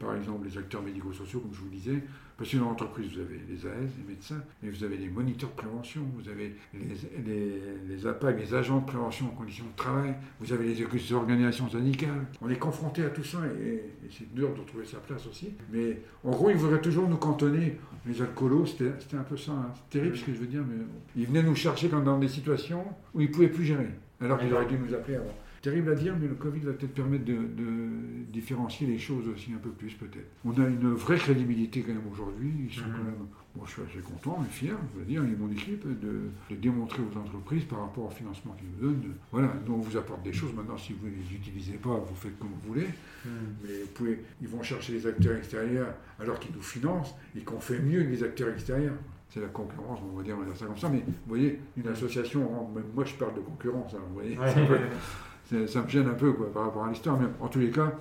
[0.00, 2.02] par exemple les acteurs médico-sociaux, comme je vous le disais,
[2.38, 5.50] parce que dans l'entreprise, vous avez les AS, les médecins, mais vous avez les moniteurs
[5.50, 6.80] de prévention, vous avez les,
[7.24, 7.52] les,
[7.88, 12.26] les APAC, les agents de prévention en conditions de travail, vous avez les organisations syndicales.
[12.40, 15.52] On est confronté à tout ça et, et c'est dur de trouver sa place aussi.
[15.72, 17.76] Mais en gros, ils voudraient toujours nous cantonner.
[18.06, 19.52] Les alcoolos, c'était c'était un peu ça.
[19.52, 19.70] hein.
[19.74, 22.26] C'est terrible ce que je veux dire, mais ils venaient nous chercher quand dans des
[22.28, 25.34] situations où ils ne pouvaient plus gérer, alors qu'ils auraient dû nous appeler avant.
[25.62, 29.52] Terrible à dire, mais le Covid va peut-être permettre de, de différencier les choses aussi
[29.54, 30.26] un peu plus, peut-être.
[30.44, 32.52] On a une vraie crédibilité quand même aujourd'hui.
[32.68, 32.92] Ils sont Mhm.
[32.96, 33.26] quand même.
[33.54, 36.56] Bon, je suis assez content et fier, je veux dire, et mon équipe, de, de
[36.56, 39.00] démontrer aux entreprises par rapport au financement qu'ils nous donnent.
[39.02, 40.52] de- voilà, nous, on vous apporte des choses.
[40.52, 42.88] Maintenant, si vous ne les utilisez pas, vous faites comme vous voulez.
[43.24, 43.30] Mhm.
[43.62, 47.60] Mais vous pouvez, ils vont chercher les acteurs extérieurs alors qu'ils nous financent et qu'on
[47.60, 48.94] fait mieux que les acteurs extérieurs.
[49.28, 50.88] C'est la concurrence, on va dire, on va dire ça comme ça.
[50.88, 52.40] Mais vous voyez, une association,
[52.74, 54.46] même moi je parle de concurrence, alors, vous voyez, Ouais.
[55.66, 57.18] ça me gêne un peu quoi, par rapport à l'histoire.
[57.20, 57.92] Mais en tous les cas,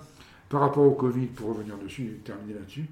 [0.50, 2.86] par rapport au Covid, pour revenir dessus et terminer là-dessus,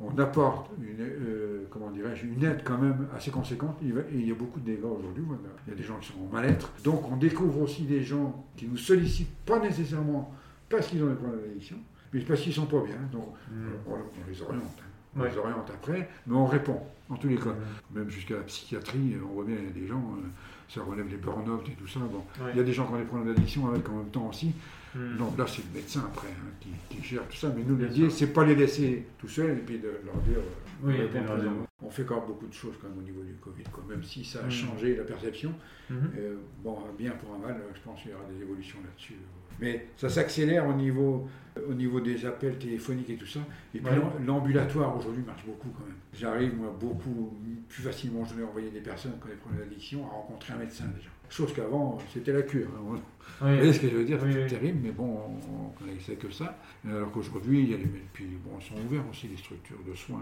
[0.00, 3.76] on apporte une, euh, comment dirais-je, une aide quand même assez conséquente.
[3.82, 5.22] Il, va- et il y a beaucoup de dégâts aujourd'hui.
[5.26, 5.42] voilà.
[5.66, 6.72] Il y a des gens qui sont en mal-être.
[6.82, 10.34] Donc on découvre aussi des gens qui nous sollicitent, pas nécessairement
[10.68, 11.76] parce qu'ils ont des problèmes d'addiction,
[12.12, 12.96] mais parce qu'ils sont pas bien.
[13.12, 13.66] Donc Mhm.
[13.86, 14.62] on, on les oriente.
[14.78, 14.82] hein.
[15.16, 15.30] On Ouais.
[15.30, 17.54] les oriente après, mais on répond, en tous les cas.
[17.94, 20.26] Même jusqu'à la psychiatrie, on voit bien, il y a des gens, euh,
[20.74, 22.00] ça relève les burn-out et tout ça.
[22.00, 22.24] Bon.
[22.52, 24.52] Il y a des gens qui ont des problèmes d'addiction avec en même temps aussi.
[24.94, 25.16] Mhm.
[25.18, 27.52] Donc là, c'est le médecin après hein, qui, qui gère tout ça.
[27.56, 30.38] Mais nous, l'idée, c'est pas les laisser tout seuls et puis de leur dire.
[30.38, 31.50] euh, Oui, leur dire.
[31.84, 33.84] On fait quand même beaucoup de choses quand même au niveau du Covid, quoi.
[33.88, 34.50] même si ça a Mhm.
[34.50, 35.52] changé la perception.
[35.90, 36.10] Mhm.
[36.18, 39.14] Euh, bon, bien pour un mal, euh, je pense qu'il y aura des évolutions là-dessus.
[39.60, 41.28] Mais ça s'accélère au niveau,
[41.68, 43.40] au niveau des appels téléphoniques et tout ça.
[43.74, 44.02] Et puis Ouais.
[44.26, 45.94] l'ambulatoire aujourd'hui marche beaucoup quand même.
[46.12, 47.36] J'arrive, moi, beaucoup
[47.68, 50.58] plus facilement, je vais envoyer des personnes qui ont des problèmes d'addiction à rencontrer un
[50.58, 51.10] médecin déjà.
[51.32, 52.68] Chose qu'avant, c'était la cure.
[52.76, 52.80] hein.
[52.84, 52.98] Oui.
[53.40, 54.18] Vous voyez ce que je veux dire?
[54.22, 54.50] Oui, C'est oui.
[54.50, 55.18] terrible, mais bon,
[55.48, 56.56] on ne connaissait que ça.
[56.88, 59.94] Alors qu'aujourd'hui, il y a les, puis bon, ils sont ouverts aussi les structures de
[59.94, 60.20] soins.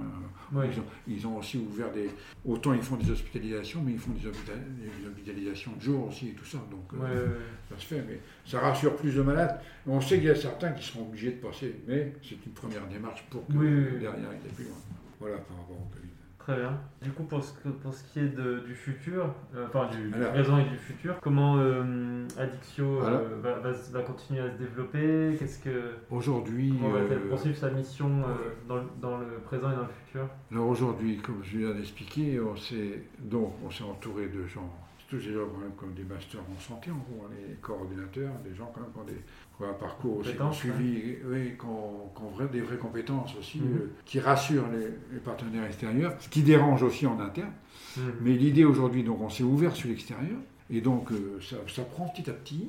[0.53, 2.09] Ils, ont, ils ont aussi ouvert des.
[2.47, 6.45] Autant ils font des hospitalisations, mais ils font des, hospitalisations de jour aussi et tout
[6.45, 6.59] ça.
[6.71, 7.27] Donc euh,
[7.69, 9.61] ça se fait, mais ça rassure plus de malades.
[9.87, 12.87] On sait qu'il y a certains qui seront obligés de passer, mais c'est une première
[12.87, 14.77] démarche pour que derrière il aille plus loin.
[15.19, 16.10] Voilà par rapport au Covid.
[16.51, 16.73] Très bien.
[17.03, 20.11] Du coup, pour ce, que- pour ce qui est de- du futur, euh, enfin du,
[20.11, 24.57] présent et du futur, comment euh, Addictio euh, va, va, se- va continuer à se
[24.59, 25.37] développer?
[25.39, 28.11] Qu'est-ce que Aujourd'hui, comment va-t-elle euh, poursuivre sa mission
[28.69, 30.27] dans, le, dans le présent et dans le futur?
[30.51, 34.69] Alors aujourd'hui, comme je viens d'expliquer, on s'est donc on s'est entouré de gens,
[35.11, 38.33] tous des gens quand même comme des masters en santé, en gros, hein, les coordinateurs,
[38.49, 39.13] des gens quand même qui ont des
[39.57, 42.79] qui ont un parcours aussi, Compétences, suivi, oui, qui ont, qui ont vrai- des vraies
[42.79, 43.77] compétences aussi, Mhm.
[43.77, 47.53] euh, qui rassurent les, les partenaires extérieurs, ce qui dérange aussi en interne.
[47.97, 48.13] Mhm.
[48.23, 50.39] Mais l'idée aujourd'hui, donc on s'est ouvert sur l'extérieur,
[50.71, 52.69] et donc euh, ça, ça prend petit à petit,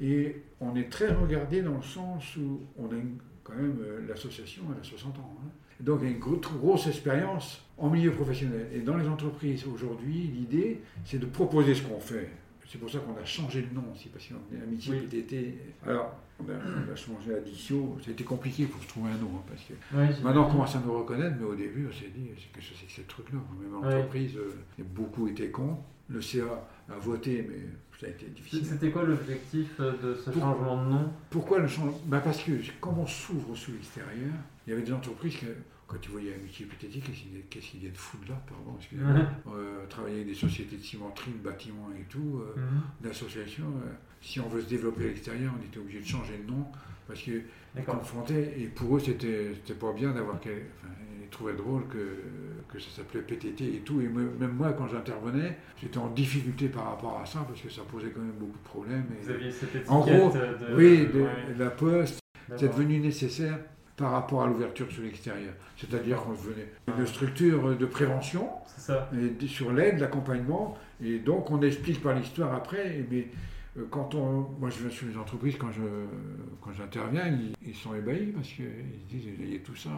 [0.00, 4.06] et on est très regardé dans le sens où on a une- quand même euh,
[4.08, 5.36] l'association, elle a 60 ans.
[5.44, 5.48] hein.
[5.80, 8.68] Donc il y a une grosse expérience en milieu professionnel.
[8.74, 12.28] Et dans les entreprises aujourd'hui, l'idée, c'est de proposer ce qu'on fait.
[12.68, 15.00] C'est pour ça qu'on a changé le nom aussi, parce qu'on est Amitié Oui.
[15.06, 15.58] PTT.
[15.86, 17.98] Alors, on a, on a changé Addicio.
[18.02, 20.22] C'était compliqué pour se trouver un nom, hein, parce que Ouais.
[20.24, 22.86] Maintenant, on commence à nous reconnaître, mais au début, on s'est dit, c'est que c'est
[22.86, 23.38] que ce truc-là.
[23.60, 23.94] Même en Ouais.
[23.96, 24.54] entreprise, euh,
[24.94, 25.76] beaucoup étaient cons.
[26.08, 27.58] Le CA a voté, mais
[28.00, 28.64] ça a été difficile.
[28.64, 31.12] C'était quoi l'objectif euh, de ce Pour- changement de nom?
[31.30, 31.98] Pourquoi le changement?
[32.06, 34.32] Bah Parce que comme on s'ouvre sur l'extérieur,
[34.66, 35.46] il y avait des entreprises que,
[35.86, 39.14] quand tu voyais Amitié PTT, qu'est-ce qu'ils qu'est-ce qu'ils viennent foutre là, pardon, excusez-moi.
[39.48, 42.80] Euh, travailler avec des sociétés de cimenterie, de bâtiments et tout, euh, Mhm.
[43.02, 43.64] d'associations.
[43.84, 43.90] euh,
[44.20, 46.64] si on veut se développer à l'extérieur, on était obligé de changer de nom,
[47.08, 47.42] parce que
[47.74, 47.98] D'accord.
[47.98, 50.36] confrontés, et pour eux, c'était pas bien d'avoir.
[50.36, 50.50] Enfin,
[51.20, 52.18] ils trouvaient drôle que,
[52.68, 54.00] que ça s'appelait PTT et tout.
[54.00, 57.68] Et me- même moi, quand j'intervenais, j'étais en difficulté par rapport à ça, parce que
[57.70, 59.06] ça posait quand même beaucoup de problèmes.
[59.20, 60.74] Et, Vous aviez cette étiquette En gros, de...
[60.76, 62.20] oui, de, ouais, la poste,
[62.56, 63.58] c'est devenu nécessaire
[64.02, 65.54] par rapport à l'ouverture sur l'extérieur.
[65.76, 66.92] C'est-à-dire qu'on devenait Ah.
[66.98, 69.08] une structure de prévention, C'est ça.
[69.40, 73.28] et sur l'aide, l'accompagnement, et donc on explique par l'histoire après, mais
[73.78, 75.82] euh, quand on, moi je vais sur les entreprises, quand je,
[76.60, 79.90] quand j'interviens, ils, ils sont ébahis parce qu'ils se disent, il y a tout ça,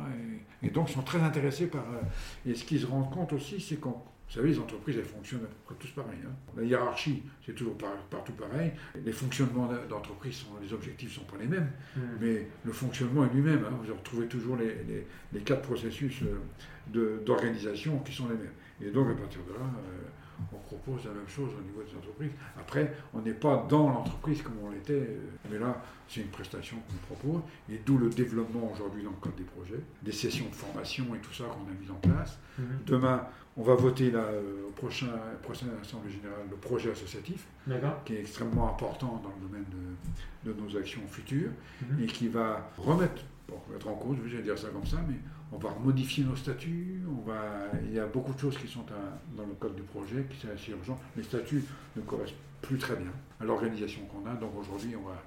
[0.62, 3.32] et, et donc ils sont très intéressés par, euh, et ce qu'ils se rendent compte
[3.32, 3.96] aussi, c'est qu'on,
[4.26, 6.18] vous savez, les entreprises, elles fonctionnent à peu près tous pareil.
[6.26, 6.32] hein.
[6.56, 8.72] La hiérarchie, c'est toujours par- partout pareil.
[9.04, 11.70] Les fonctionnements d'entreprise, les objectifs ne sont pas les mêmes.
[11.96, 12.02] Mhm.
[12.20, 13.64] Mais le fonctionnement est lui-même.
[13.64, 13.78] hein.
[13.86, 18.52] Vous retrouvez toujours les, les- les quatre processus euh, d'organisation qui sont les mêmes.
[18.82, 21.96] Et donc, à partir de là, euh, on propose la même chose au niveau des
[21.96, 22.32] entreprises.
[22.58, 25.18] Après, on n'est pas dans l'entreprise comme on l'était, euh,
[25.50, 27.40] mais là, c'est une prestation qu'on propose,
[27.70, 31.18] et d'où le développement aujourd'hui dans le cadre des projets, des sessions de formation et
[31.18, 32.38] tout ça qu'on a mis en place.
[32.58, 32.64] Mhm.
[32.86, 33.26] Demain,
[33.56, 35.06] on va voter là, euh, au prochain,
[35.82, 37.46] Assemblée Générale le projet associatif,
[38.04, 39.64] qui est extrêmement important dans le domaine
[40.44, 41.50] de, de nos actions futures
[41.82, 42.02] Mhm.
[42.02, 45.16] et qui va remettre, bon, remettre en cause, je vais dire ça comme ça, mais
[45.52, 47.40] on va modifier nos statuts, on va,
[47.84, 50.36] il y a beaucoup de choses qui sont à- dans le code du projet, qui
[50.40, 50.98] sont assez urgent.
[51.16, 51.64] Les statuts
[51.96, 55.22] ne correspondent plus très bien à l'organisation qu'on a, donc aujourd'hui on va,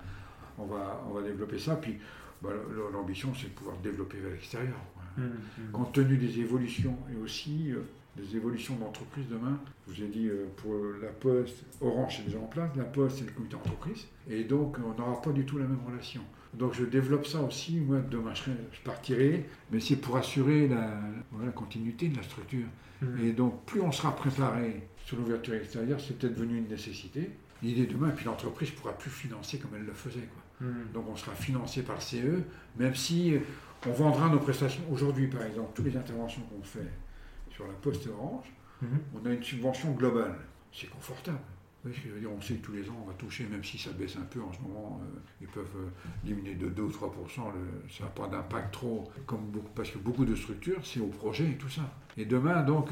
[0.57, 1.97] on, va, on va développer ça, puis
[2.41, 2.49] bah,
[2.93, 4.77] l'ambition c'est de pouvoir développer vers l'extérieur.
[4.93, 5.03] quoi.
[5.17, 5.31] Mhm.
[5.57, 5.71] Mhm.
[5.71, 7.81] Compte tenu des évolutions et aussi euh,
[8.17, 12.39] des évolutions d'entreprise demain, je vous ai dit euh, pour la Poste, Orange est déjà
[12.39, 15.57] en place, la Poste c'est le comité d'entreprise, et donc on n'aura pas du tout
[15.57, 16.21] la même relation.
[16.53, 20.99] Donc je développe ça aussi, moi demain je, je partirai, mais c'est pour assurer la,
[21.51, 22.67] continuité de la structure.
[23.01, 23.19] Mhm.
[23.25, 27.29] Et donc plus on sera préparé sur l'ouverture extérieure, c'est peut-être devenu une nécessité.
[27.63, 30.19] L'idée demain, et puis l'entreprise ne pourra plus financer comme elle le faisait.
[30.19, 30.43] Quoi.
[30.61, 30.87] Mhm.
[30.93, 32.41] Donc on sera financé par le CE,
[32.77, 33.35] même si
[33.85, 34.81] on vendra nos prestations.
[34.91, 36.91] Aujourd'hui, par exemple, toutes les interventions qu'on fait
[37.49, 38.45] sur la Poste Orange,
[38.81, 38.99] Mhm.
[39.15, 40.35] on a une subvention globale.
[40.73, 41.39] C'est confortable.
[41.83, 43.13] Vous voyez ce que je veux dire On sait que tous les ans, on va
[43.13, 45.89] toucher, même si ça baisse un peu en ce moment, euh, ils peuvent euh,
[46.23, 47.13] diminuer de 2 ou 3
[47.53, 51.07] le- ça n'a pas d'impact trop, comme beaucoup, parce que beaucoup de structures, c'est au
[51.07, 51.83] projet et tout ça.
[52.17, 52.89] Et demain, donc,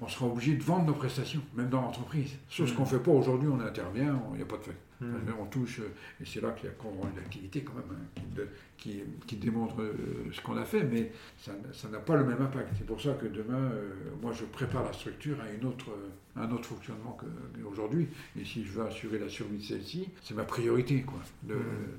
[0.00, 2.36] on sera obligé de vendre nos prestations, même dans l'entreprise.
[2.50, 2.76] Chose Mhm.
[2.76, 4.76] qu'on ne fait pas aujourd'hui, on intervient, il n'y a pas de fait.
[5.22, 5.88] Enfin, On touche, euh,
[6.20, 8.48] et c'est là qu'il y a quand même une activité quand même hein, qui, de-
[8.76, 9.92] qui, qui démontre euh,
[10.32, 11.52] ce qu'on a fait, mais ça
[11.90, 12.70] n'a- pas le même impact.
[12.78, 13.92] C'est pour ça que demain, euh,
[14.22, 15.86] moi je prépare la structure à une autre,
[16.36, 18.08] un autre fonctionnement qu'aujourd'hui.
[18.38, 21.56] Et si je veux assurer la survie de celle-ci, c'est ma priorité, quoi, de,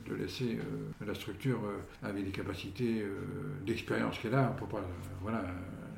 [0.10, 1.60] de laisser euh, la structure
[2.04, 3.06] avec des capacités
[3.66, 4.52] d'expérience qu'elle a.
[4.56, 4.84] On peut pas,
[5.22, 5.44] voilà,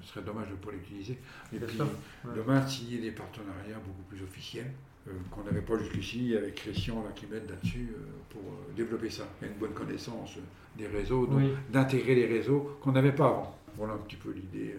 [0.01, 1.17] ce serait dommage de ne pas l'utiliser.
[1.53, 1.77] Et puis
[2.25, 2.31] ouais.
[2.35, 4.71] demain, signer des partenariats beaucoup plus officiels.
[5.07, 9.09] Euh, qu'on n'avait pas jusqu'ici avec Christian là, qui m'aide là-dessus euh, pour euh, développer
[9.09, 9.23] ça.
[9.41, 10.37] Il y a une bonne connaissance
[10.77, 11.51] des réseaux, Oui.
[11.71, 13.59] d'intégrer les réseaux qu'on n'avait pas avant.
[13.75, 14.75] Voilà un petit peu l'idée.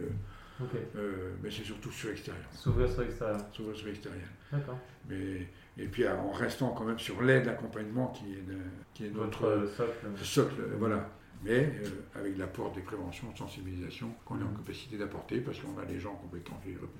[0.96, 2.44] Euh, mais c'est surtout sur l'extérieur.
[2.52, 3.40] S'ouvrir sur l'extérieur.
[3.52, 4.26] S'ouvrir sur l'extérieur.
[4.52, 4.78] D'accord.
[5.08, 5.46] Mais,
[5.78, 8.58] et puis en restant quand même sur l'aide, l'accompagnement qui est, de-
[8.92, 9.92] qui est notre socle.
[10.24, 10.62] socle.
[10.78, 11.08] Voilà.
[11.44, 14.56] Mais euh, avec l'apport des préventions, de sensibilisation qu'on est en Mhm.
[14.56, 16.90] capacité d'apporter parce qu'on a les gens compétents qui répondent.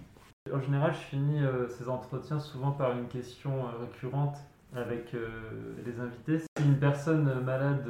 [0.53, 4.37] En général, je finis euh, ces entretiens souvent par une question euh, récurrente
[4.75, 5.29] avec euh,
[5.85, 6.39] les invités.
[6.39, 7.85] Si une personne malade,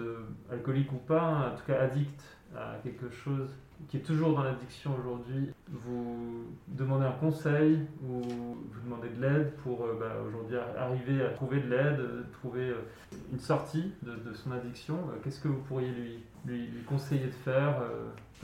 [0.50, 2.22] alcoolique ou pas, en tout cas addict
[2.56, 3.50] à quelque chose,
[3.88, 9.52] qui est toujours dans l'addiction aujourd'hui, vous demandez un conseil ou vous demandez de l'aide
[9.62, 12.00] pour bah, aujourd'hui arriver à trouver de l'aide,
[12.32, 12.72] trouver
[13.32, 15.92] une sortie de, son addiction, qu'est-ce que vous pourriez
[16.46, 17.82] lui, conseiller de faire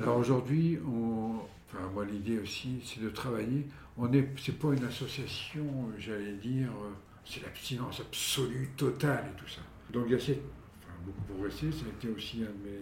[0.01, 3.67] Alors aujourd'hui, enfin moi l'idée aussi, c'est de travailler.
[3.97, 6.91] On est, c'est pas une association, euh, j'allais dire, euh,
[7.25, 9.61] c'est l'abstinence absolue, totale et tout ça.
[9.93, 10.43] Donc il y a cette-
[10.83, 11.71] enfin, beaucoup progressé.
[11.71, 12.81] Ça a été aussi un de mes,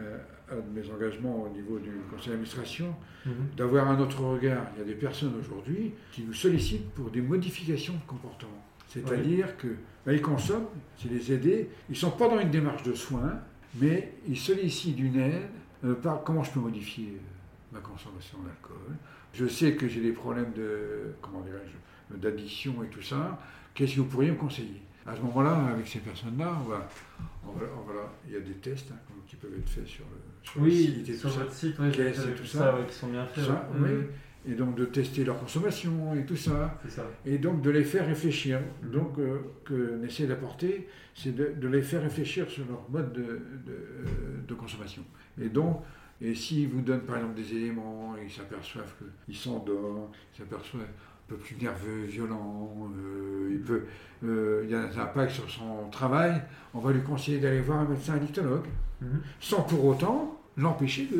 [0.00, 0.18] euh,
[0.50, 2.94] un de mes engagements au niveau du conseil d'administration,
[3.56, 4.66] d'avoir un autre regard.
[4.74, 8.64] Il y a des personnes aujourd'hui qui nous sollicitent pour des modifications de comportement.
[8.88, 9.68] C'est-à-dire que
[10.06, 10.66] ben, ils consomment,
[10.96, 11.68] c'est les aider.
[11.88, 13.38] Ils ne sont pas dans une démarche de soins,
[13.80, 15.42] mais ils sollicitent une aide
[15.84, 17.20] euh, par comment je peux modifier
[17.70, 18.96] ma consommation d'alcool.
[19.32, 23.38] Je sais que j'ai des problèmes de comment dirais-je d'addiction et tout ça.
[23.74, 24.82] Qu'est-ce que vous pourriez me conseiller?
[25.06, 26.88] À ce moment-là, avec ces personnes-là, on va,
[27.46, 30.04] on va- on va- il y a des tests hein, qui peuvent être faits sur
[30.04, 31.50] le, sur le site et sur tout ça.
[31.50, 32.74] site, oui, et tout ça, ça.
[32.76, 33.44] ouais, qui sont bien faits.
[33.44, 33.88] Ça, oui.
[34.46, 36.78] Et donc de tester leur consommation et tout ça.
[37.24, 38.60] Et donc de les faire réfléchir.
[38.82, 43.12] Donc, euh, que qu'on essaie d'apporter, c'est de, de les faire réfléchir sur leur mode
[43.12, 43.28] de, de,
[43.70, 44.04] euh,
[44.46, 45.02] de consommation.
[45.40, 45.82] Et donc,
[46.20, 48.92] et s'ils vous donnent par exemple des éléments ils s'aperçoivent
[49.26, 53.84] qu'ils s'endorment, ils s'aperçoivent un peu plus nerveux, violent, euh, il peut,
[54.24, 56.42] euh, il y a un impact sur son travail,
[56.74, 58.66] on va lui conseiller d'aller voir un médecin addictologue,
[59.00, 59.20] Mhm.
[59.40, 61.18] sans pour autant l'empêcher de,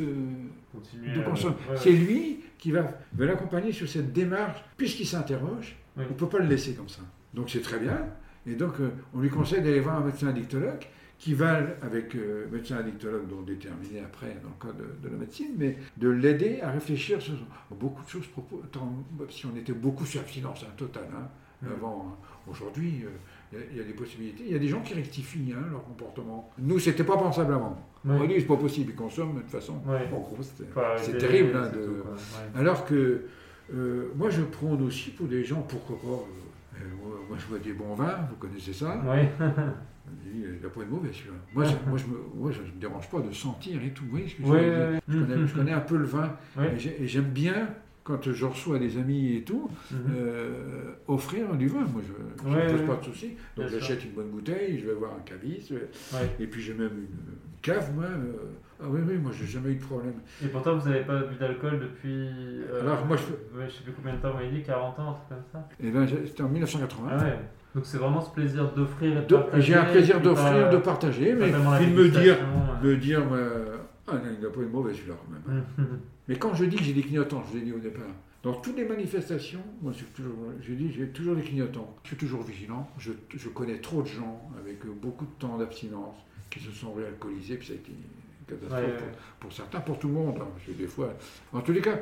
[1.14, 1.54] de consommer.
[1.68, 1.76] ouais, ouais.
[1.78, 2.82] C'est lui qui va,
[3.14, 6.04] va l'accompagner sur cette démarche, puisqu'il s'interroge, Oui.
[6.08, 7.00] on ne peut pas le laisser comme ça.
[7.34, 7.98] Donc c'est très bien.
[8.46, 10.84] Et donc euh, on lui conseille d'aller voir un médecin addictologue
[11.22, 15.20] qui va, avec euh, médecin addictologue dont déterminé après dans le cas de, de la
[15.20, 17.34] médecine, mais de l'aider à réfléchir sur
[17.70, 18.24] beaucoup de choses.
[19.30, 21.28] si on était beaucoup sur l'abstinence hein, totale hein,
[21.62, 21.68] Mhm.
[21.76, 22.26] avant, hein.
[22.50, 23.08] aujourd'hui, euh,
[23.52, 24.42] il y a- il y, a des possibilités.
[24.44, 26.50] Il y a des gens qui rectifient hein, leur comportement.
[26.58, 27.78] Nous, c'était pas pensable avant.
[28.04, 28.16] Ouais.
[28.20, 29.74] On dit c'est pas possible, ils consomment de toute façon.
[30.98, 31.52] C'est terrible.
[31.72, 32.10] c'est de- tout, quoi.
[32.14, 32.60] Ouais.
[32.60, 33.26] alors que
[33.72, 36.24] euh, moi, je prône aussi pour des gens, pourquoi pas.
[37.32, 39.00] Euh, euh, moi, je vois des bons vins, vous connaissez ça.
[40.24, 41.36] Dis, Il n'a pas de mauvais celui-là.
[41.54, 44.04] Moi, je- moi, je me, moi, je me dérange pas de sentir et tout.
[44.04, 46.36] Vous voyez ce que je ouais, je, connais, je connais un peu le vin.
[46.74, 47.68] Et j'ai- Et j'aime bien,
[48.04, 49.98] quand je reçois des amis et tout, Mhm.
[50.16, 51.80] euh, offrir du vin.
[51.92, 53.36] Moi, je ne pose pas de soucis.
[53.56, 55.72] Donc, j'achète une bonne bouteille, je vais voir un caviste.
[56.40, 58.04] Et puis, j'ai même une cave, moi.
[58.06, 58.32] euh,
[58.82, 60.14] ah oui, oui, moi, j'ai jamais eu de problème.
[60.44, 62.28] Et pourtant, vous n'avez pas bu d'alcool depuis.
[62.70, 65.10] euh, Alors, moi, je- je sais plus combien de temps vous m'avez dit, 40 ans,
[65.10, 65.68] un truc comme ça.
[65.80, 67.08] Ben, j'ai- c'était en 1980.
[67.10, 67.38] Ah ouais.
[67.74, 69.62] Donc c'est vraiment ce plaisir d'offrir et de partager.
[69.66, 72.36] J'ai un plaisir d'offrir, de partager, mais puis de me dire,
[72.82, 73.76] me dire, euh,
[74.08, 75.64] ah non, il n'a pas une mauvaise celui-là quand même.
[76.28, 78.02] Mais quand je dis que j'ai des clignotants, je l'ai dit au départ,
[78.42, 79.92] dans toutes les manifestations, moi
[80.60, 81.96] j'ai dit j'ai toujours des clignotants.
[82.04, 82.88] Je suis toujours vigilant.
[82.98, 86.16] Je, je connais trop de gens avec beaucoup de temps d'abstinence
[86.50, 87.92] qui se sont réalcoolisés, puis ça a été
[88.54, 88.94] catastrophe Ouais,
[89.40, 90.36] pour, certains, pour tout le monde.
[90.40, 91.12] hein, parce que des fois,
[91.52, 91.98] en tous les cas,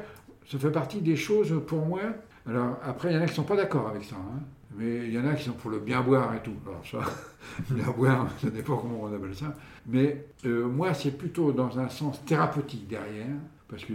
[0.51, 2.01] ça fait partie des choses pour moi.
[2.47, 4.41] Alors après, il y en a qui sont pas d'accord avec ça, hein,
[4.77, 6.55] mais il y en a qui sont pour le bien boire et tout.
[6.67, 7.01] Alors ça,
[7.71, 9.55] bien boire, ça dépend comment on appelle ça.
[9.87, 13.37] Mais euh, moi, c'est plutôt dans un sens thérapeutique derrière,
[13.69, 13.93] parce que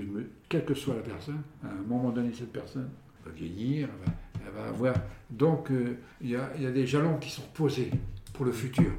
[0.47, 2.89] quelle que soit la personne, à un moment donné, cette personne
[3.25, 4.13] va vieillir, elle va,
[4.47, 4.95] elle va avoir.
[5.29, 7.91] Donc, euh, y, il y a des jalons qui sont posés
[8.33, 8.91] pour le futur.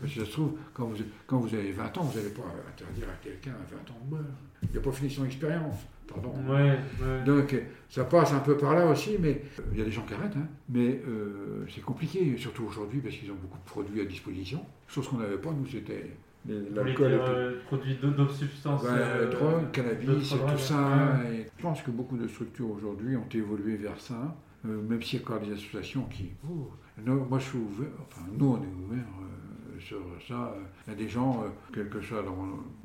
[0.00, 0.96] Parce que ça se trouve, quand vous,
[1.26, 4.10] quand vous avez 20 ans, vous n'allez pas interdire à quelqu'un à 20 ans de
[4.10, 4.22] boire.
[4.62, 5.76] Il n'a pas fini son expérience.
[6.08, 6.32] Pardon.
[6.48, 7.24] Ouais, ouais.
[7.24, 7.54] Donc,
[7.88, 10.14] ça passe un peu par là aussi, mais euh, il y a des gens qui
[10.14, 10.36] arrêtent.
[10.36, 10.46] hein.
[10.68, 14.64] mais euh, c'est compliqué, surtout aujourd'hui, parce qu'ils ont beaucoup de produits à disposition.
[14.88, 16.10] Chose qu'on n'avait pas, nous, c'était
[16.48, 17.12] l'alcool.
[17.12, 18.82] euh, produits d'autres substances.
[18.82, 21.18] Ouais, euh, drogue, cannabis, tout drogues, ça.
[21.22, 21.36] ouais.
[21.36, 24.36] Et je pense que beaucoup de structures aujourd'hui ont évolué vers ça,
[24.66, 26.30] euh, même s'il y a encore des associations qui.
[26.48, 30.54] Oh, moi, je suis ouvert, enfin, nous, on est ouvert euh, sur ça.
[30.86, 32.36] Il y a des gens, euh, quel que soit dans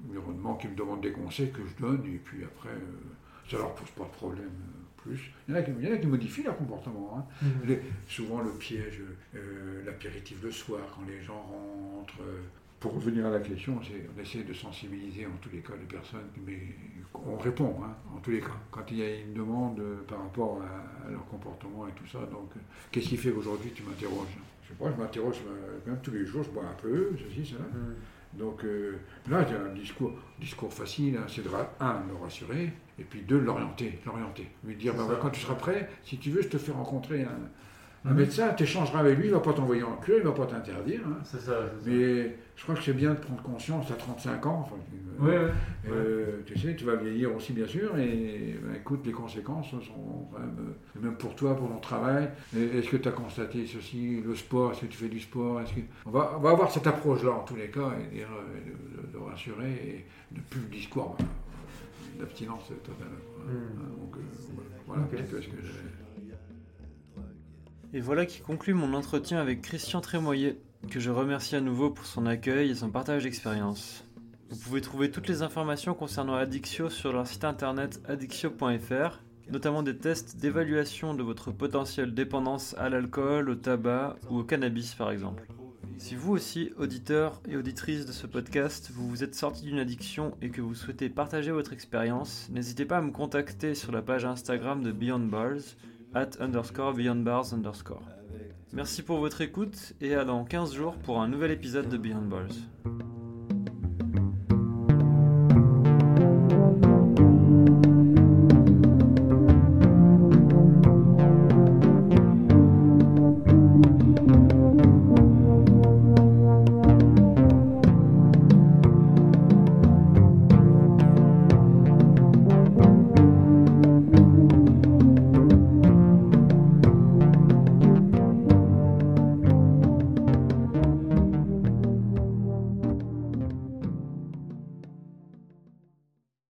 [0.07, 3.73] l'environnement, qui me demandent des conseils que je donne, et puis après, euh, ça leur
[3.75, 4.45] pose pas de problème.
[4.45, 5.31] euh, plus.
[5.47, 7.17] Il y, en a qui, il y en a qui modifient leur comportement.
[7.17, 7.25] hein.
[7.41, 7.67] Mhm.
[7.67, 9.01] Les- souvent le piège,
[9.85, 12.23] l'apéritif le soir, quand les gens rentrent.
[12.79, 16.29] Pour revenir à la question, on essaie de sensibiliser en tous les cas les personnes,
[16.45, 16.59] mais
[17.13, 18.57] on répond hein, en tous les cas.
[18.69, 22.05] Quand il y a une demande euh, par rapport à, à leur comportement et tout
[22.05, 22.59] ça, donc euh,
[22.91, 24.37] qu'est-ce qui fait qu'aujourd'hui tu m'interroges?
[24.63, 27.11] Je sais pas, je m'interroge euh, quand même tous les jours, je bois un peu,
[27.17, 27.61] ceci, cela.
[27.61, 27.95] Mhm.
[28.33, 28.97] Donc euh,
[29.29, 31.49] là, il y a un discours, discours facile, hein, c'est de,
[31.79, 34.49] un, le rassurer, et puis deux, l'orienter, l'orienter.
[34.63, 37.23] Lui dire, bah, bah, quand tu seras prêt, si tu veux, je te fais rencontrer
[37.23, 37.39] un,
[38.05, 38.15] un Mhm.
[38.17, 40.33] médecin, tu échangeras avec lui, il ne va pas t'envoyer en cure, il ne va
[40.33, 41.01] pas t'interdire.
[41.05, 41.17] hein.
[41.23, 41.57] C'est ça.
[41.79, 41.91] c'est ça.
[41.91, 44.61] Mais je crois que c'est bien de prendre conscience à 35 ans.
[44.65, 44.75] enfin,
[45.21, 45.51] euh, Ouais,
[45.89, 50.27] euh, tu sais, tu vas vieillir aussi, bien sûr, et ben, écoute, les conséquences sont
[50.31, 52.29] quand même, euh, même pour toi, pour ton travail.
[52.55, 55.61] Et Est-ce que tu as constaté ceci, le sport, est-ce que tu fais du sport
[55.61, 55.79] est-ce que...
[56.05, 59.07] on, va, on va avoir cette approche-là, en tous les cas, et dire, euh, de,
[59.07, 63.07] de- de rassurer, et de plus le discours euh, d'abstinence totale.
[63.45, 63.99] Mm.
[63.99, 64.19] Donc, euh,
[64.85, 65.07] voilà Ok.
[65.13, 66.06] un petit peu ce que j'avais.
[67.93, 70.59] Et voilà qui conclut mon entretien avec Christian Trémoyer,
[70.91, 74.03] que je remercie à nouveau pour son accueil et son partage d'expérience.
[74.49, 79.95] Vous pouvez trouver toutes les informations concernant Addictio sur leur site internet addictio.fr, notamment des
[79.95, 85.47] tests d'évaluation de votre potentielle dépendance à l'alcool, au tabac ou au cannabis par exemple.
[85.97, 90.35] Si vous aussi, auditeurs et auditrices de ce podcast, vous vous êtes sorti d'une addiction
[90.41, 94.25] et que vous souhaitez partager votre expérience, n'hésitez pas à me contacter sur la page
[94.25, 95.75] Instagram de Beyond Bars,
[96.17, 98.03] at underscore Beyond Bars underscore.
[98.73, 102.27] Merci pour votre écoute et à dans 15 jours pour un nouvel épisode de Beyond
[102.27, 103.16] Balls.